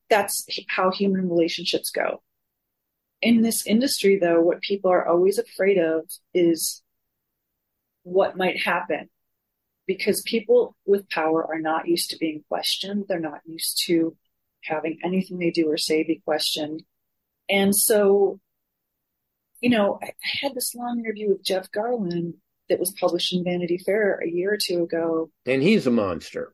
that's 0.09 0.47
how 0.69 0.91
human 0.91 1.29
relationships 1.29 1.91
go. 1.91 2.23
In 3.21 3.43
this 3.43 3.67
industry, 3.67 4.19
though, 4.19 4.41
what 4.41 4.63
people 4.63 4.91
are 4.91 5.07
always 5.07 5.39
afraid 5.39 5.77
of 5.77 6.09
is 6.33 6.83
what 8.05 8.39
might 8.39 8.63
happen 8.63 9.11
because 9.89 10.23
people 10.23 10.77
with 10.87 11.09
power 11.09 11.45
are 11.45 11.59
not 11.59 11.89
used 11.89 12.11
to 12.11 12.19
being 12.19 12.45
questioned. 12.47 13.07
They're 13.09 13.19
not 13.19 13.41
used 13.47 13.83
to 13.87 14.17
having 14.63 14.99
anything 15.03 15.39
they 15.39 15.51
do 15.51 15.69
or 15.69 15.79
say 15.79 16.05
be 16.05 16.23
questioned. 16.25 16.83
And 17.49 17.75
so, 17.75 18.39
you 19.61 19.71
know, 19.71 19.99
I, 20.01 20.13
had 20.43 20.55
this 20.55 20.75
long 20.75 21.01
interview 21.01 21.31
with 21.31 21.43
Jeff 21.43 21.71
Garlin 21.73 22.35
that 22.69 22.79
was 22.79 22.93
published 23.01 23.33
in 23.33 23.43
Vanity 23.43 23.79
Fair 23.79 24.21
a 24.23 24.29
year 24.29 24.53
or 24.53 24.59
two 24.63 24.83
ago. 24.85 25.31
And 25.47 25.63
he's 25.63 25.87
a 25.87 25.91
monster. 25.91 26.53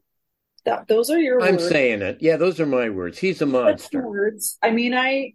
That 0.64 0.86
those 0.86 1.10
are 1.10 1.18
your 1.18 1.42
I'm 1.42 1.56
words. 1.56 1.68
saying 1.68 2.00
it. 2.00 2.18
Yeah, 2.20 2.36
those 2.36 2.60
are 2.60 2.66
my 2.66 2.88
words. 2.88 3.18
He's 3.18 3.42
a 3.42 3.46
monster. 3.46 4.00
Words. 4.00 4.56
I 4.62 4.70
mean, 4.70 4.94
I 4.94 5.34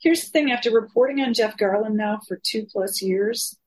here's 0.00 0.22
the 0.22 0.30
thing, 0.30 0.52
after 0.52 0.70
reporting 0.70 1.20
on 1.20 1.34
Jeff 1.34 1.56
Garlin 1.56 1.96
now 1.96 2.20
for 2.26 2.40
two 2.42 2.66
plus 2.70 3.02
years, 3.02 3.58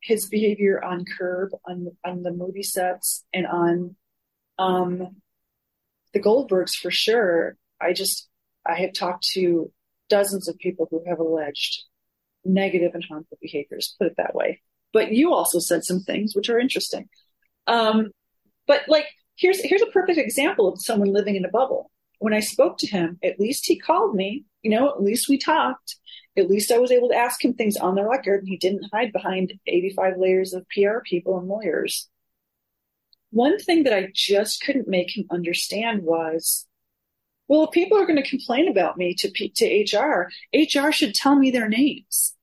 his 0.00 0.26
behavior 0.26 0.82
on 0.82 1.04
Curb, 1.18 1.50
on 1.66 1.88
on 2.04 2.22
the 2.22 2.30
movie 2.30 2.62
sets, 2.62 3.24
and 3.32 3.46
on 3.46 3.96
um, 4.58 5.16
the 6.12 6.20
Goldbergs 6.20 6.74
for 6.74 6.90
sure. 6.90 7.56
I 7.80 7.92
just 7.92 8.28
I 8.66 8.74
have 8.80 8.92
talked 8.92 9.26
to 9.34 9.72
dozens 10.08 10.48
of 10.48 10.58
people 10.58 10.88
who 10.90 11.02
have 11.06 11.18
alleged 11.18 11.84
negative 12.44 12.92
and 12.94 13.04
harmful 13.08 13.38
behaviors. 13.40 13.94
Put 13.98 14.08
it 14.08 14.14
that 14.16 14.34
way. 14.34 14.60
But 14.92 15.12
you 15.12 15.34
also 15.34 15.58
said 15.58 15.84
some 15.84 16.00
things 16.00 16.34
which 16.34 16.48
are 16.48 16.58
interesting. 16.58 17.08
Um, 17.66 18.10
but 18.66 18.82
like 18.88 19.06
here's 19.36 19.60
here's 19.62 19.82
a 19.82 19.86
perfect 19.86 20.18
example 20.18 20.68
of 20.68 20.80
someone 20.80 21.12
living 21.12 21.36
in 21.36 21.44
a 21.44 21.50
bubble. 21.50 21.90
When 22.20 22.34
I 22.34 22.40
spoke 22.40 22.78
to 22.78 22.86
him, 22.86 23.18
at 23.22 23.38
least 23.38 23.66
he 23.66 23.78
called 23.78 24.14
me. 24.14 24.44
You 24.62 24.70
know, 24.70 24.88
at 24.88 25.02
least 25.02 25.28
we 25.28 25.38
talked 25.38 25.96
at 26.38 26.48
least 26.48 26.70
I 26.70 26.78
was 26.78 26.90
able 26.90 27.08
to 27.08 27.16
ask 27.16 27.44
him 27.44 27.54
things 27.54 27.76
on 27.76 27.94
the 27.94 28.04
record 28.04 28.40
and 28.40 28.48
he 28.48 28.56
didn't 28.56 28.88
hide 28.92 29.12
behind 29.12 29.54
85 29.66 30.14
layers 30.18 30.52
of 30.54 30.66
PR 30.68 30.98
people 31.04 31.38
and 31.38 31.48
lawyers. 31.48 32.08
One 33.30 33.58
thing 33.58 33.84
that 33.84 33.92
I 33.92 34.08
just 34.14 34.62
couldn't 34.62 34.88
make 34.88 35.16
him 35.16 35.26
understand 35.30 36.02
was, 36.02 36.66
well, 37.46 37.64
if 37.64 37.70
people 37.70 37.98
are 37.98 38.06
going 38.06 38.22
to 38.22 38.28
complain 38.28 38.68
about 38.68 38.96
me 38.96 39.14
to, 39.18 39.30
to 39.30 39.96
HR, 39.96 40.30
HR 40.54 40.90
should 40.92 41.14
tell 41.14 41.36
me 41.36 41.50
their 41.50 41.68
names. 41.68 42.34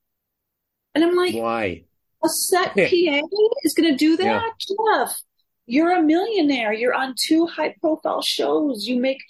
And 0.94 1.04
I'm 1.04 1.16
like, 1.16 1.36
why? 1.36 1.84
A 2.24 2.30
set 2.30 2.70
PA 2.76 3.22
is 3.64 3.74
going 3.74 3.92
to 3.92 3.96
do 3.96 4.18
that? 4.18 4.24
Yeah. 4.24 5.06
Jeff, 5.06 5.22
you're 5.66 5.92
a 5.92 6.02
millionaire. 6.02 6.74
You're 6.74 6.94
on 6.94 7.16
two 7.18 7.48
high 7.48 7.76
profile 7.82 8.22
shows. 8.22 8.86
You 8.86 9.00
make 9.00 9.22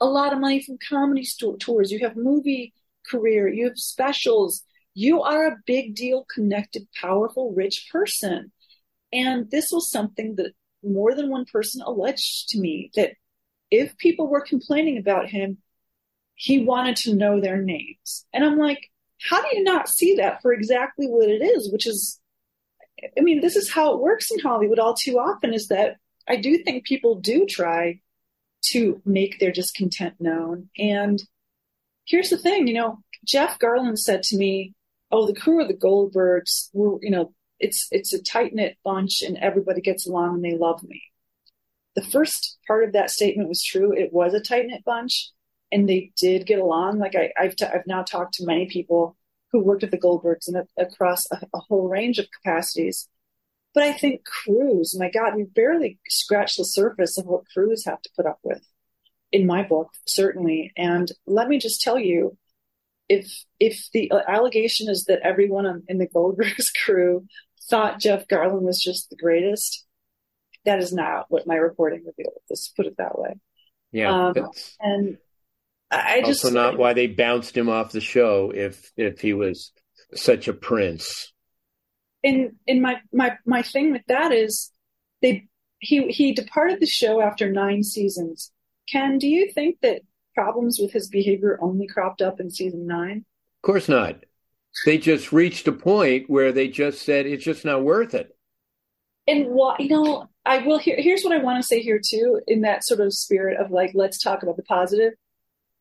a 0.00 0.06
lot 0.06 0.32
of 0.32 0.40
money 0.40 0.62
from 0.62 0.78
comedy 0.88 1.26
tours. 1.60 1.90
You 1.90 2.00
have 2.00 2.16
movie 2.16 2.72
career, 3.10 3.48
you 3.48 3.66
have 3.66 3.78
specials. 3.78 4.62
You 4.94 5.22
are 5.22 5.46
a 5.46 5.56
big 5.66 5.94
deal, 5.94 6.24
connected, 6.32 6.86
powerful, 7.00 7.52
rich 7.52 7.88
person. 7.90 8.52
And 9.12 9.50
this 9.50 9.70
was 9.72 9.90
something 9.90 10.36
that 10.36 10.52
more 10.82 11.14
than 11.14 11.30
one 11.30 11.46
person 11.46 11.82
alleged 11.82 12.48
to 12.50 12.60
me 12.60 12.90
that 12.94 13.12
if 13.70 13.96
people 13.98 14.28
were 14.28 14.40
complaining 14.40 14.98
about 14.98 15.28
him, 15.28 15.58
he 16.34 16.64
wanted 16.64 16.96
to 16.96 17.14
know 17.14 17.40
their 17.40 17.60
names. 17.60 18.26
And 18.32 18.44
I'm 18.44 18.58
like, 18.58 18.90
how 19.28 19.40
do 19.40 19.56
you 19.56 19.62
not 19.62 19.88
see 19.88 20.16
that 20.16 20.42
for 20.42 20.52
exactly 20.52 21.06
what 21.06 21.28
it 21.28 21.42
is, 21.42 21.72
which 21.72 21.86
is, 21.86 22.20
I 23.16 23.20
mean, 23.20 23.40
this 23.40 23.56
is 23.56 23.70
how 23.70 23.94
it 23.94 24.00
works 24.00 24.30
in 24.30 24.40
Hollywood 24.40 24.78
all 24.78 24.94
too 24.94 25.18
often 25.18 25.54
is 25.54 25.68
that 25.68 25.96
I 26.28 26.36
do 26.36 26.58
think 26.58 26.84
people 26.84 27.16
do 27.16 27.46
try 27.46 28.00
to 28.72 29.00
make 29.04 29.38
their 29.38 29.52
discontent 29.52 30.14
known. 30.20 30.68
And 30.78 31.22
here's 32.06 32.30
the 32.30 32.38
thing, 32.38 32.66
you 32.66 32.74
know, 32.74 32.98
Jeff 33.24 33.58
Garlin 33.58 33.98
said 33.98 34.22
to 34.24 34.36
me, 34.36 34.74
"Oh, 35.10 35.26
the 35.26 35.38
crew 35.38 35.60
of 35.62 35.68
the 35.68 35.74
Goldbergs, 35.74 36.68
were, 36.72 36.98
you 37.02 37.10
know, 37.10 37.34
it's 37.58 37.88
it's 37.90 38.12
a 38.12 38.22
tight 38.22 38.54
knit 38.54 38.76
bunch, 38.84 39.22
and 39.22 39.38
everybody 39.38 39.80
gets 39.80 40.06
along, 40.06 40.36
and 40.36 40.44
they 40.44 40.56
love 40.56 40.82
me." 40.82 41.02
The 41.94 42.02
first 42.02 42.58
part 42.66 42.84
of 42.84 42.92
that 42.92 43.10
statement 43.10 43.48
was 43.48 43.62
true. 43.62 43.92
It 43.92 44.12
was 44.12 44.34
a 44.34 44.40
tight 44.40 44.66
knit 44.66 44.84
bunch, 44.84 45.30
and 45.72 45.88
they 45.88 46.12
did 46.16 46.46
get 46.46 46.58
along. 46.58 46.98
Like 46.98 47.14
I, 47.16 47.32
have 47.36 47.56
t- 47.56 47.66
I've 47.66 47.86
now 47.86 48.02
talked 48.02 48.34
to 48.34 48.46
many 48.46 48.66
people 48.66 49.16
who 49.52 49.60
worked 49.60 49.84
at 49.84 49.90
the 49.90 49.98
Goldbergs 49.98 50.48
and 50.48 50.66
across 50.78 51.24
a, 51.30 51.40
a 51.54 51.60
whole 51.60 51.88
range 51.88 52.18
of 52.18 52.26
capacities. 52.30 53.08
But 53.72 53.84
I 53.84 53.92
think 53.92 54.24
crews, 54.24 54.96
my 54.98 55.10
God, 55.10 55.34
we 55.36 55.44
barely 55.44 55.98
scratched 56.08 56.58
the 56.58 56.64
surface 56.64 57.18
of 57.18 57.26
what 57.26 57.48
crews 57.52 57.84
have 57.86 58.02
to 58.02 58.10
put 58.16 58.26
up 58.26 58.38
with 58.42 58.62
in 59.34 59.46
my 59.46 59.64
book, 59.64 59.90
certainly. 60.06 60.72
And 60.76 61.10
let 61.26 61.48
me 61.48 61.58
just 61.58 61.80
tell 61.80 61.98
you, 61.98 62.38
if 63.08 63.26
if 63.58 63.88
the 63.92 64.12
allegation 64.28 64.88
is 64.88 65.06
that 65.08 65.18
everyone 65.24 65.82
in 65.88 65.98
the 65.98 66.06
Goldbergs 66.06 66.66
crew 66.84 67.26
thought 67.68 68.00
Jeff 68.00 68.28
Garlin 68.28 68.62
was 68.62 68.80
just 68.80 69.10
the 69.10 69.16
greatest, 69.16 69.84
that 70.64 70.78
is 70.78 70.92
not 70.92 71.26
what 71.28 71.48
my 71.48 71.56
reporting 71.56 72.04
revealed. 72.06 72.38
Let's 72.48 72.68
put 72.68 72.86
it 72.86 72.96
that 72.98 73.18
way. 73.18 73.34
Yeah, 73.90 74.28
um, 74.28 74.34
and 74.80 75.18
I 75.90 76.20
just 76.20 76.44
also 76.44 76.54
not 76.54 76.78
why 76.78 76.92
they 76.92 77.08
bounced 77.08 77.56
him 77.56 77.68
off 77.68 77.90
the 77.90 78.00
show 78.00 78.52
if 78.54 78.92
if 78.96 79.20
he 79.20 79.32
was 79.34 79.72
such 80.14 80.46
a 80.46 80.52
prince. 80.54 81.32
And 82.22 82.52
and 82.68 82.80
my 82.80 83.00
my 83.12 83.36
my 83.44 83.62
thing 83.62 83.90
with 83.90 84.02
that 84.06 84.30
is 84.30 84.70
they 85.22 85.48
he 85.80 86.06
he 86.06 86.32
departed 86.32 86.78
the 86.78 86.86
show 86.86 87.20
after 87.20 87.50
nine 87.50 87.82
seasons 87.82 88.52
Ken, 88.90 89.18
do 89.18 89.26
you 89.26 89.50
think 89.52 89.80
that 89.82 90.02
problems 90.34 90.78
with 90.80 90.92
his 90.92 91.08
behavior 91.08 91.58
only 91.62 91.86
cropped 91.86 92.20
up 92.20 92.40
in 92.40 92.50
season 92.50 92.86
nine? 92.86 93.24
Of 93.62 93.66
course 93.66 93.88
not. 93.88 94.16
They 94.84 94.98
just 94.98 95.32
reached 95.32 95.68
a 95.68 95.72
point 95.72 96.28
where 96.28 96.52
they 96.52 96.68
just 96.68 97.02
said 97.02 97.26
it's 97.26 97.44
just 97.44 97.64
not 97.64 97.84
worth 97.84 98.14
it. 98.14 98.36
And 99.26 99.46
what 99.46 99.80
you 99.80 99.88
know, 99.88 100.28
I 100.44 100.58
will. 100.58 100.78
Here, 100.78 100.96
here's 100.98 101.22
what 101.22 101.32
I 101.32 101.42
want 101.42 101.62
to 101.62 101.66
say 101.66 101.80
here 101.80 102.00
too, 102.04 102.40
in 102.46 102.62
that 102.62 102.84
sort 102.84 103.00
of 103.00 103.14
spirit 103.14 103.58
of 103.58 103.70
like, 103.70 103.92
let's 103.94 104.22
talk 104.22 104.42
about 104.42 104.56
the 104.56 104.64
positive. 104.64 105.14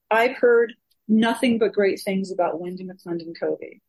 I've 0.09 0.37
heard 0.37 0.73
nothing 1.07 1.57
but 1.57 1.73
great 1.73 1.99
things 1.99 2.31
about 2.31 2.61
Wendi 2.61 2.87
McLendon 2.87 3.37
Covey, 3.37 3.81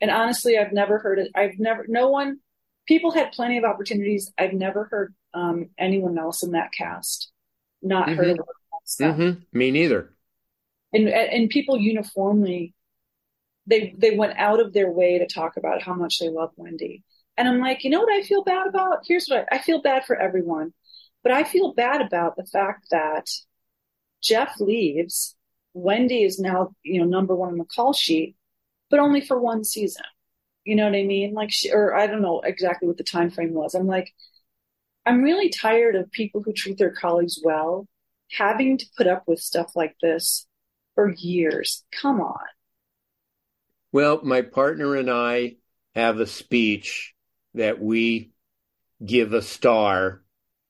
and 0.00 0.10
honestly, 0.10 0.56
I've 0.56 0.72
never 0.72 0.98
heard 0.98 1.18
it. 1.18 1.30
I've 1.34 1.58
never, 1.58 1.84
no 1.88 2.08
one. 2.08 2.38
People 2.86 3.10
had 3.10 3.32
plenty 3.32 3.58
of 3.58 3.64
opportunities. 3.64 4.32
I've 4.38 4.52
never 4.52 4.84
heard 4.84 5.12
um, 5.34 5.70
anyone 5.76 6.18
else 6.18 6.44
in 6.44 6.52
that 6.52 6.72
cast 6.72 7.32
not 7.82 8.08
mm-hmm. 8.08 8.16
heard. 8.18 8.40
Mm-hmm. 9.00 9.58
Me 9.58 9.70
neither. 9.70 10.14
And 10.92 11.08
and 11.08 11.50
people 11.50 11.76
uniformly, 11.76 12.74
they 13.66 13.94
they 13.98 14.16
went 14.16 14.38
out 14.38 14.60
of 14.60 14.72
their 14.72 14.90
way 14.90 15.18
to 15.18 15.26
talk 15.26 15.56
about 15.56 15.82
how 15.82 15.94
much 15.94 16.18
they 16.18 16.28
love 16.28 16.52
Wendy. 16.56 17.02
And 17.36 17.48
I'm 17.48 17.58
like, 17.58 17.84
you 17.84 17.90
know 17.90 18.00
what 18.00 18.12
I 18.12 18.22
feel 18.22 18.44
bad 18.44 18.66
about? 18.66 19.00
Here's 19.06 19.26
what 19.28 19.46
I, 19.50 19.56
I 19.56 19.58
feel 19.58 19.82
bad 19.82 20.04
for 20.06 20.16
everyone, 20.16 20.72
but 21.22 21.32
I 21.32 21.44
feel 21.44 21.74
bad 21.74 22.00
about 22.00 22.36
the 22.36 22.46
fact 22.46 22.86
that 22.90 23.26
Jeff 24.22 24.58
leaves. 24.60 25.34
Wendy 25.74 26.22
is 26.22 26.38
now, 26.38 26.70
you 26.82 27.00
know, 27.00 27.06
number 27.06 27.34
one 27.34 27.50
on 27.50 27.58
the 27.58 27.64
call 27.64 27.92
sheet, 27.92 28.36
but 28.88 29.00
only 29.00 29.20
for 29.20 29.38
one 29.38 29.62
season. 29.62 30.04
You 30.64 30.74
know 30.74 30.84
what 30.84 30.96
I 30.96 31.04
mean? 31.04 31.34
Like, 31.34 31.50
she, 31.52 31.70
or 31.70 31.94
I 31.94 32.06
don't 32.06 32.22
know 32.22 32.40
exactly 32.40 32.88
what 32.88 32.96
the 32.96 33.04
time 33.04 33.30
frame 33.30 33.52
was. 33.52 33.74
I'm 33.74 33.86
like, 33.86 34.12
I'm 35.06 35.22
really 35.22 35.50
tired 35.50 35.94
of 35.94 36.10
people 36.10 36.42
who 36.42 36.52
treat 36.52 36.78
their 36.78 36.90
colleagues 36.90 37.40
well 37.42 37.86
having 38.32 38.76
to 38.76 38.86
put 38.96 39.06
up 39.06 39.22
with 39.26 39.38
stuff 39.38 39.72
like 39.76 39.94
this 40.02 40.46
for 40.94 41.12
years. 41.16 41.84
Come 41.92 42.20
on. 42.20 42.44
Well, 43.92 44.20
my 44.22 44.42
partner 44.42 44.96
and 44.96 45.10
I 45.10 45.56
have 45.94 46.18
a 46.18 46.26
speech 46.26 47.14
that 47.54 47.80
we 47.80 48.32
give 49.04 49.32
a 49.32 49.42
star 49.42 50.22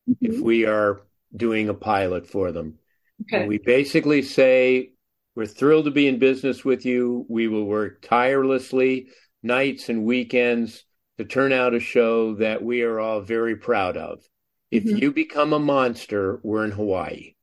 mm-hmm. 0.08 0.26
if 0.26 0.40
we 0.40 0.66
are 0.66 1.00
doing 1.34 1.68
a 1.68 1.74
pilot 1.74 2.28
for 2.28 2.52
them. 2.52 2.78
Okay. 3.22 3.38
And 3.38 3.48
we 3.48 3.58
basically 3.58 4.22
say, 4.22 4.92
We're 5.34 5.46
thrilled 5.46 5.86
to 5.86 5.90
be 5.90 6.06
in 6.06 6.18
business 6.18 6.64
with 6.64 6.84
you. 6.84 7.24
We 7.28 7.48
will 7.48 7.64
work 7.64 8.02
tirelessly, 8.02 9.08
nights 9.42 9.88
and 9.88 10.04
weekends, 10.04 10.84
to 11.18 11.24
turn 11.24 11.52
out 11.52 11.74
a 11.74 11.80
show 11.80 12.34
that 12.36 12.62
we 12.62 12.82
are 12.82 13.00
all 13.00 13.20
very 13.20 13.56
proud 13.56 13.96
of. 13.96 14.22
If 14.70 14.84
mm-hmm. 14.84 14.96
you 14.98 15.12
become 15.12 15.52
a 15.52 15.58
monster, 15.58 16.40
we're 16.42 16.64
in 16.64 16.72
Hawaii. 16.72 17.34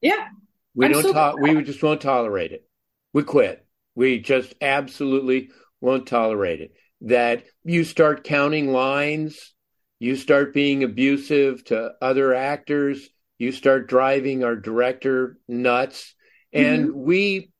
Yeah. 0.00 0.28
We 0.74 0.86
I'm 0.86 0.92
don't 0.92 1.02
so 1.02 1.12
to- 1.12 1.36
we 1.40 1.62
just 1.62 1.82
won't 1.82 2.00
tolerate 2.00 2.52
it. 2.52 2.66
We 3.12 3.22
quit. 3.22 3.64
We 3.94 4.20
just 4.20 4.54
absolutely 4.60 5.50
won't 5.80 6.06
tolerate 6.06 6.60
it. 6.60 6.72
That 7.02 7.44
you 7.64 7.84
start 7.84 8.24
counting 8.24 8.72
lines, 8.72 9.54
you 9.98 10.16
start 10.16 10.54
being 10.54 10.82
abusive 10.82 11.64
to 11.66 11.92
other 12.00 12.34
actors, 12.34 13.08
you 13.38 13.52
start 13.52 13.88
driving 13.88 14.44
our 14.44 14.56
director 14.56 15.38
nuts. 15.48 16.14
And 16.52 16.88
mm-hmm. 16.88 17.00
we 17.00 17.50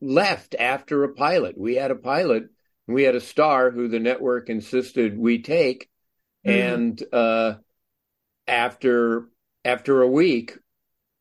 left 0.00 0.54
after 0.58 1.04
a 1.04 1.14
pilot. 1.14 1.58
We 1.58 1.76
had 1.76 1.90
a 1.90 1.96
pilot 1.96 2.44
we 2.86 3.02
had 3.02 3.14
a 3.14 3.20
star 3.20 3.70
who 3.70 3.88
the 3.88 3.98
network 3.98 4.48
insisted 4.48 5.18
we 5.18 5.42
take, 5.42 5.88
mm-hmm. 6.46 6.74
and 6.74 7.02
uh, 7.12 7.54
after 8.46 9.28
after 9.64 10.02
a 10.02 10.08
week, 10.08 10.56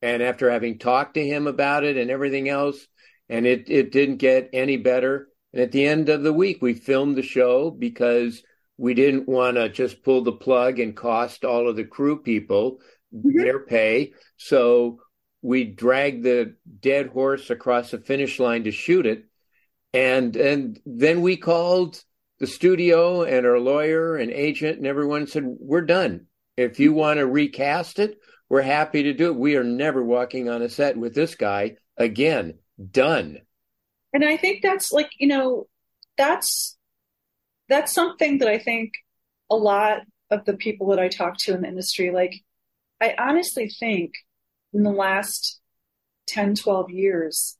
and 0.01 0.21
after 0.21 0.51
having 0.51 0.78
talked 0.78 1.15
to 1.15 1.25
him 1.25 1.47
about 1.47 1.84
it 1.84 1.97
and 1.97 2.12
everything 2.12 2.49
else, 2.49 2.88
and 3.30 3.45
it 3.45 3.69
it 3.69 3.91
didn't 3.91 4.17
get 4.17 4.49
any 4.54 4.78
better. 4.78 5.30
And 5.54 5.62
at 5.63 5.71
the 5.71 5.86
end 5.86 6.10
of 6.10 6.23
the 6.23 6.34
week, 6.34 6.62
we 6.62 6.73
filmed 6.73 7.15
the 7.15 7.23
show 7.23 7.71
because 7.71 8.43
we 8.78 8.93
didn't 8.93 9.28
want 9.28 9.56
to 9.56 9.69
just 9.69 10.04
pull 10.04 10.23
the 10.23 10.34
plug 10.34 10.80
and 10.80 10.95
cost 10.95 11.45
all 11.45 11.69
of 11.69 11.75
the 11.75 11.86
crew 11.86 12.21
people 12.21 12.80
mm-hmm. 13.13 13.38
their 13.38 13.60
pay. 13.60 14.13
So 14.38 14.99
we 15.41 15.63
dragged 15.63 16.23
the 16.23 16.56
dead 16.82 17.08
horse 17.08 17.49
across 17.49 17.91
the 17.91 17.99
finish 17.99 18.39
line 18.39 18.65
to 18.65 18.71
shoot 18.71 19.06
it 19.06 19.25
and 19.95 20.36
and 20.36 20.79
then 20.86 21.21
we 21.21 21.38
called 21.38 22.03
the 22.39 22.47
studio 22.47 23.23
and 23.23 23.45
our 23.45 23.60
lawyer 23.60 24.17
and 24.17 24.31
agent 24.31 24.77
and 24.77 24.86
everyone 24.86 25.27
said 25.27 25.43
we're 25.45 25.81
done. 25.81 26.27
If 26.58 26.79
you 26.79 26.93
want 26.93 27.17
to 27.17 27.25
recast 27.25 27.99
it 27.99 28.19
we're 28.49 28.62
happy 28.62 29.03
to 29.03 29.13
do 29.13 29.27
it. 29.27 29.36
We 29.36 29.55
are 29.55 29.63
never 29.63 30.03
walking 30.03 30.49
on 30.49 30.62
a 30.62 30.69
set 30.69 30.97
with 30.97 31.15
this 31.15 31.36
guy 31.36 31.77
again. 31.97 32.60
Done. 32.91 33.39
And 34.13 34.23
i 34.23 34.38
think 34.38 34.62
that's 34.62 34.91
like 34.91 35.10
you 35.19 35.27
know 35.27 35.67
that's 36.17 36.77
that's 37.67 37.93
something 37.93 38.38
that 38.38 38.47
i 38.47 38.58
think 38.58 38.93
a 39.49 39.55
lot 39.55 39.99
of 40.31 40.45
the 40.45 40.53
people 40.53 40.88
that 40.88 40.99
i 40.99 41.10
talk 41.10 41.38
to 41.39 41.53
in 41.53 41.62
the 41.62 41.67
industry 41.67 42.12
like 42.12 42.34
i 43.01 43.13
honestly 43.17 43.67
think 43.67 44.13
in 44.73 44.84
the 44.84 44.91
last 44.91 45.60
10 46.27 46.55
12 46.55 46.91
years 46.91 47.58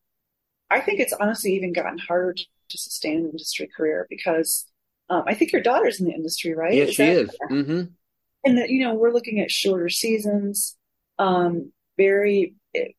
I 0.70 0.82
think 0.82 1.00
it's 1.00 1.14
honestly 1.14 1.54
even 1.56 1.74
gotten 1.74 1.98
harder 1.98 2.34
to 2.34 2.78
sustain 2.78 3.20
an 3.20 3.26
industry 3.26 3.70
career 3.76 4.08
because 4.10 4.66
um, 5.10 5.24
I 5.28 5.36
think 5.36 5.52
your 5.52 5.62
daughter's 5.62 6.00
in 6.00 6.08
the 6.08 6.14
industry, 6.14 6.56
right? 6.56 6.74
Yes, 6.74 6.90
is 6.90 6.96
she 6.96 7.04
is. 7.04 7.38
Mm-hmm. 7.52 7.82
And 8.44 8.58
that 8.58 8.70
you 8.70 8.84
know 8.84 8.96
we're 8.96 9.14
looking 9.14 9.40
at 9.40 9.52
shorter 9.52 9.90
seasons. 9.90 10.76
Um, 11.18 11.72
very, 11.98 12.56
it, 12.74 12.96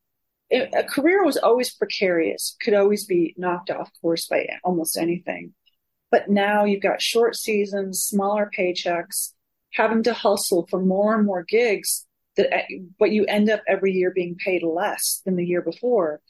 it, 0.49 0.71
a 0.75 0.85
career 0.85 1.25
was 1.25 1.37
always 1.37 1.75
precarious, 1.75 2.57
could 2.63 2.75
always 2.75 3.05
be 3.05 3.35
knocked 3.37 3.71
off 3.71 3.91
course 4.01 4.27
by 4.27 4.47
almost 4.65 4.97
anything. 4.97 5.53
But 6.11 6.31
now 6.31 6.65
you've 6.65 6.83
got 6.83 7.03
short 7.03 7.37
seasons, 7.37 8.01
smaller 8.01 8.51
paychecks, 8.57 9.33
having 9.73 10.05
to 10.05 10.15
hustle 10.15 10.67
for 10.71 10.81
more 10.81 11.15
and 11.15 11.27
more 11.27 11.45
gigs. 11.47 12.07
That, 12.37 12.65
but 12.99 13.13
you 13.13 13.25
end 13.25 13.51
up 13.51 13.63
every 13.67 13.93
year 13.93 14.13
being 14.15 14.37
paid 14.37 14.63
less 14.63 15.23
than 15.25 15.37
the 15.37 15.45
year 15.45 15.63
before. 15.63 16.21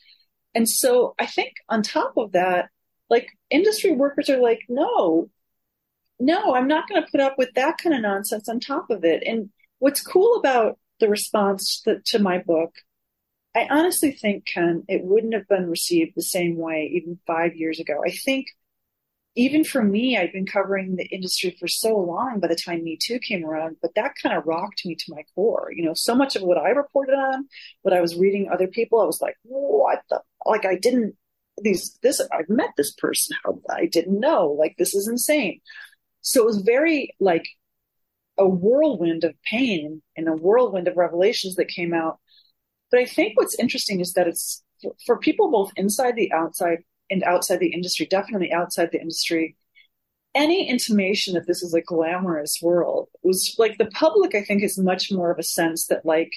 And 0.56 0.66
so 0.66 1.14
I 1.18 1.26
think 1.26 1.52
on 1.68 1.82
top 1.82 2.16
of 2.16 2.32
that, 2.32 2.70
like 3.10 3.28
industry 3.50 3.92
workers 3.92 4.30
are 4.30 4.40
like, 4.40 4.60
no, 4.70 5.28
no, 6.18 6.54
I'm 6.54 6.66
not 6.66 6.88
going 6.88 7.02
to 7.02 7.10
put 7.10 7.20
up 7.20 7.34
with 7.36 7.52
that 7.56 7.76
kind 7.76 7.94
of 7.94 8.00
nonsense 8.00 8.48
on 8.48 8.58
top 8.58 8.88
of 8.88 9.04
it. 9.04 9.22
And 9.26 9.50
what's 9.80 10.00
cool 10.00 10.36
about 10.36 10.78
the 10.98 11.10
response 11.10 11.82
to, 11.84 12.00
to 12.06 12.18
my 12.18 12.38
book, 12.38 12.74
I 13.54 13.68
honestly 13.70 14.12
think, 14.12 14.46
Ken, 14.46 14.84
it 14.88 15.04
wouldn't 15.04 15.34
have 15.34 15.46
been 15.46 15.68
received 15.68 16.12
the 16.16 16.22
same 16.22 16.56
way 16.56 16.90
even 16.94 17.18
five 17.26 17.54
years 17.54 17.78
ago. 17.78 18.00
I 18.02 18.12
think 18.12 18.46
even 19.34 19.62
for 19.62 19.82
me, 19.82 20.16
I'd 20.16 20.32
been 20.32 20.46
covering 20.46 20.96
the 20.96 21.04
industry 21.04 21.54
for 21.60 21.68
so 21.68 21.98
long 21.98 22.40
by 22.40 22.48
the 22.48 22.56
time 22.56 22.82
Me 22.82 22.98
Too 22.98 23.18
came 23.18 23.44
around, 23.44 23.76
but 23.82 23.94
that 23.94 24.14
kind 24.22 24.34
of 24.34 24.46
rocked 24.46 24.86
me 24.86 24.94
to 24.94 25.14
my 25.14 25.22
core. 25.34 25.70
You 25.76 25.84
know, 25.84 25.92
so 25.94 26.14
much 26.14 26.34
of 26.34 26.42
what 26.42 26.56
I 26.56 26.70
reported 26.70 27.12
on, 27.12 27.46
what 27.82 27.92
I 27.92 28.00
was 28.00 28.16
reading 28.16 28.48
other 28.48 28.66
people, 28.66 29.02
I 29.02 29.04
was 29.04 29.20
like, 29.20 29.36
what 29.42 30.00
the, 30.08 30.22
like 30.46 30.64
I 30.64 30.76
didn't, 30.76 31.16
these 31.62 31.98
this 32.02 32.20
I've 32.32 32.48
met 32.48 32.70
this 32.76 32.92
person. 32.92 33.36
I 33.70 33.86
didn't 33.86 34.20
know. 34.20 34.48
Like 34.58 34.74
this 34.78 34.94
is 34.94 35.08
insane. 35.08 35.60
So 36.20 36.42
it 36.42 36.46
was 36.46 36.58
very 36.58 37.14
like 37.18 37.46
a 38.38 38.46
whirlwind 38.46 39.24
of 39.24 39.34
pain 39.44 40.02
and 40.16 40.28
a 40.28 40.32
whirlwind 40.32 40.88
of 40.88 40.96
revelations 40.96 41.54
that 41.54 41.68
came 41.68 41.94
out. 41.94 42.18
But 42.90 43.00
I 43.00 43.06
think 43.06 43.36
what's 43.36 43.58
interesting 43.58 44.00
is 44.00 44.12
that 44.12 44.28
it's 44.28 44.62
for 45.06 45.18
people 45.18 45.50
both 45.50 45.72
inside 45.76 46.16
the 46.16 46.32
outside 46.32 46.78
and 47.10 47.22
outside 47.22 47.60
the 47.60 47.72
industry, 47.72 48.06
definitely 48.06 48.52
outside 48.52 48.90
the 48.92 49.00
industry, 49.00 49.56
any 50.34 50.68
intimation 50.68 51.34
that 51.34 51.46
this 51.46 51.62
is 51.62 51.72
a 51.72 51.80
glamorous 51.80 52.58
world 52.60 53.08
was 53.22 53.54
like 53.58 53.78
the 53.78 53.86
public, 53.86 54.34
I 54.34 54.42
think, 54.42 54.62
is 54.62 54.78
much 54.78 55.10
more 55.10 55.30
of 55.30 55.38
a 55.38 55.42
sense 55.42 55.86
that 55.86 56.04
like 56.04 56.30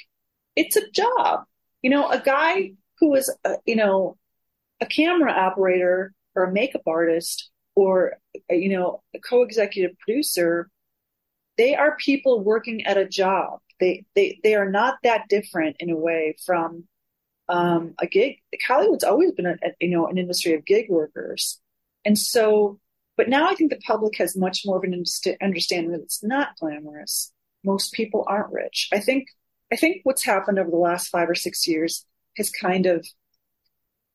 it's 0.56 0.78
a 0.78 0.90
job. 0.92 1.42
You 1.82 1.90
know, 1.90 2.10
a 2.10 2.20
guy 2.20 2.72
who 3.00 3.16
is, 3.16 3.34
a, 3.44 3.56
you 3.66 3.76
know, 3.76 4.18
a 4.82 4.86
camera 4.86 5.32
operator 5.32 6.14
or 6.36 6.46
a 6.46 6.52
makeup 6.52 6.84
artist 6.88 7.50
or, 7.76 8.18
you 8.50 8.70
know, 8.70 9.02
a 9.16 9.20
co-executive 9.20 9.98
producer, 10.00 10.70
they 11.58 11.76
are 11.76 11.98
people 11.98 12.44
working 12.44 12.86
at 12.86 12.98
a 12.98 13.08
job. 13.08 13.60
They, 13.80 14.06
they, 14.16 14.40
they 14.44 14.56
are 14.56 14.70
not 14.70 14.98
that 15.04 15.28
different 15.30 15.78
in 15.80 15.90
a 15.90 15.96
way 15.96 16.36
from 16.46 16.86
um, 17.50 17.96
a 18.00 18.08
gig. 18.08 18.38
Hollywood's 18.66 19.04
always 19.04 19.32
been 19.32 19.48
a, 19.48 19.56
a, 19.64 19.72
you 19.82 19.90
know 19.90 20.08
an 20.08 20.18
industry 20.18 20.54
of 20.54 20.66
gig 20.66 20.86
workers, 20.90 21.60
and 22.06 22.18
so. 22.18 22.80
But 23.18 23.28
now 23.28 23.50
I 23.50 23.56
think 23.56 23.70
the 23.70 23.82
public 23.86 24.18
has 24.18 24.38
much 24.38 24.62
more 24.66 24.78
of 24.78 24.84
an 24.84 25.04
understanding 25.42 25.92
that 25.92 26.00
it's 26.00 26.24
not 26.24 26.56
glamorous. 26.58 27.34
Most 27.66 27.92
people 27.92 28.24
aren't 28.26 28.54
rich. 28.54 28.88
I 28.94 29.00
think 29.00 29.28
I 29.74 29.76
think 29.76 30.02
what's 30.04 30.24
happened 30.24 30.58
over 30.58 30.70
the 30.70 30.78
last 30.78 31.10
five 31.10 31.30
or 31.30 31.36
six 31.36 31.68
years 31.68 32.06
has 32.40 32.50
kind 32.50 32.88
of 32.88 33.06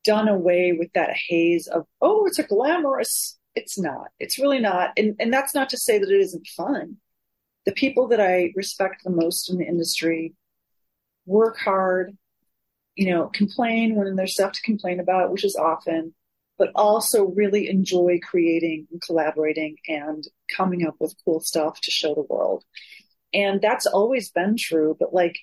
done 0.05 0.29
away 0.29 0.73
with 0.73 0.93
that 0.95 1.17
haze 1.29 1.67
of 1.69 1.87
oh 2.03 2.27
it's 2.27 2.39
a 2.39 2.43
glamorous. 2.43 3.39
It's 3.55 3.79
not. 3.79 4.09
It's 4.19 4.39
really 4.39 4.59
not. 4.59 4.91
And 4.97 5.15
and 5.21 5.33
that's 5.33 5.55
not 5.55 5.69
to 5.71 5.79
say 5.79 5.99
that 5.99 6.11
it 6.11 6.21
isn't 6.21 6.47
fun. 6.57 6.97
The 7.67 7.73
people 7.73 8.09
that 8.09 8.21
I 8.21 8.53
respect 8.57 9.05
the 9.05 9.11
most 9.11 9.49
in 9.49 9.59
the 9.59 9.65
industry 9.67 10.35
work 11.27 11.57
hard, 11.59 12.17
you 12.97 13.11
know, 13.11 13.31
complain 13.33 13.95
when 13.95 14.17
there's 14.17 14.35
stuff 14.35 14.53
to 14.53 14.63
complain 14.63 15.01
about, 15.01 15.33
which 15.33 15.45
is 15.45 15.57
often, 15.57 16.15
but 16.59 16.71
also 16.75 17.25
really 17.25 17.69
enjoy 17.69 18.19
creating 18.23 18.87
and 18.91 19.01
collaborating 19.01 19.77
and 19.89 20.25
coming 20.55 20.87
up 20.87 20.97
with 21.01 21.17
cool 21.25 21.41
stuff 21.41 21.81
to 21.81 21.91
show 21.91 22.15
the 22.15 22.27
world. 22.29 22.65
And 23.33 23.61
that's 23.63 23.87
always 23.87 24.31
been 24.31 24.57
true, 24.59 24.97
but 24.99 25.15
like, 25.15 25.39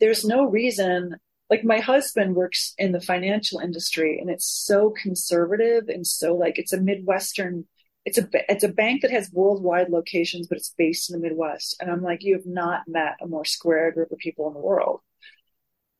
there's 0.00 0.24
no 0.24 0.44
reason, 0.44 1.16
like, 1.52 1.64
my 1.64 1.80
husband 1.80 2.34
works 2.34 2.72
in 2.78 2.92
the 2.92 3.00
financial 3.00 3.58
industry 3.58 4.18
and 4.18 4.30
it's 4.30 4.46
so 4.46 4.94
conservative 5.02 5.88
and 5.88 6.06
so 6.06 6.34
like, 6.34 6.58
it's 6.58 6.72
a 6.72 6.80
Midwestern 6.80 7.66
it's 8.04 8.18
a 8.18 8.28
it's 8.48 8.64
a 8.64 8.68
bank 8.68 9.02
that 9.02 9.12
has 9.12 9.30
worldwide 9.32 9.88
locations, 9.88 10.48
but 10.48 10.58
it's 10.58 10.74
based 10.76 11.08
in 11.08 11.20
the 11.20 11.28
Midwest. 11.28 11.76
And 11.80 11.90
I'm 11.90 12.02
like, 12.02 12.22
you 12.22 12.34
have 12.34 12.46
not 12.46 12.82
met 12.88 13.14
a 13.22 13.26
more 13.26 13.44
square 13.44 13.92
group 13.92 14.10
of 14.10 14.18
people 14.18 14.48
in 14.48 14.54
the 14.54 14.60
world. 14.60 15.00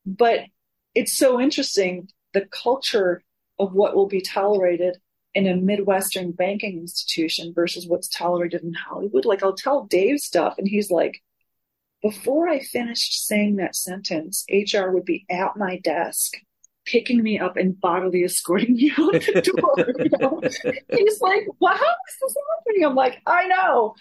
But 0.05 0.41
it's 0.95 1.17
so 1.17 1.41
interesting 1.41 2.09
the 2.33 2.47
culture 2.47 3.23
of 3.59 3.73
what 3.73 3.95
will 3.95 4.09
be 4.09 4.21
tolerated 4.21 4.97
in 5.35 5.47
a 5.47 5.57
Midwestern 5.57 6.33
banking 6.33 6.79
institution 6.79 7.53
versus 7.55 7.87
what's 7.87 8.09
tolerated 8.09 8.63
in 8.63 8.75
Hollywood. 8.75 9.25
Like 9.25 9.43
I'll 9.43 9.55
tell 9.55 9.85
Dave 9.85 10.19
stuff 10.19 10.57
and 10.59 10.67
he's 10.67 10.91
like, 10.91 11.23
before 12.03 12.49
I 12.49 12.61
finished 12.61 13.27
saying 13.27 13.57
that 13.57 13.77
sentence, 13.77 14.45
HR 14.51 14.91
would 14.91 15.05
be 15.05 15.25
at 15.31 15.57
my 15.57 15.79
desk 15.79 16.35
picking 16.85 17.23
me 17.23 17.39
up 17.39 17.57
and 17.57 17.81
bodily 17.81 18.25
escorting 18.25 18.75
me 18.75 18.93
out 18.99 19.13
the 19.13 19.43
door. 19.57 19.95
You 19.99 20.11
know? 20.19 20.41
He's 20.91 21.21
like, 21.21 21.47
how 21.63 21.75
is 21.75 22.17
this 22.21 22.37
happening? 22.59 22.85
I'm 22.85 22.97
like, 22.97 23.21
I 23.27 23.47
know. 23.47 23.95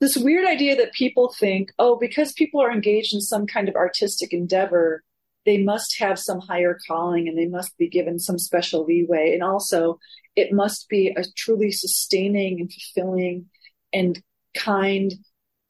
This 0.00 0.16
weird 0.16 0.46
idea 0.46 0.76
that 0.76 0.92
people 0.92 1.34
think, 1.38 1.70
oh, 1.78 1.96
because 1.96 2.32
people 2.32 2.62
are 2.62 2.72
engaged 2.72 3.14
in 3.14 3.20
some 3.20 3.46
kind 3.46 3.68
of 3.68 3.76
artistic 3.76 4.32
endeavor, 4.32 5.02
they 5.44 5.58
must 5.58 5.98
have 5.98 6.18
some 6.18 6.40
higher 6.40 6.78
calling 6.86 7.28
and 7.28 7.38
they 7.38 7.46
must 7.46 7.76
be 7.76 7.88
given 7.88 8.18
some 8.18 8.38
special 8.38 8.84
leeway. 8.84 9.32
And 9.34 9.42
also, 9.42 9.98
it 10.34 10.52
must 10.52 10.88
be 10.88 11.08
a 11.08 11.24
truly 11.36 11.70
sustaining 11.70 12.60
and 12.60 12.72
fulfilling 12.72 13.46
and 13.92 14.20
kind 14.56 15.14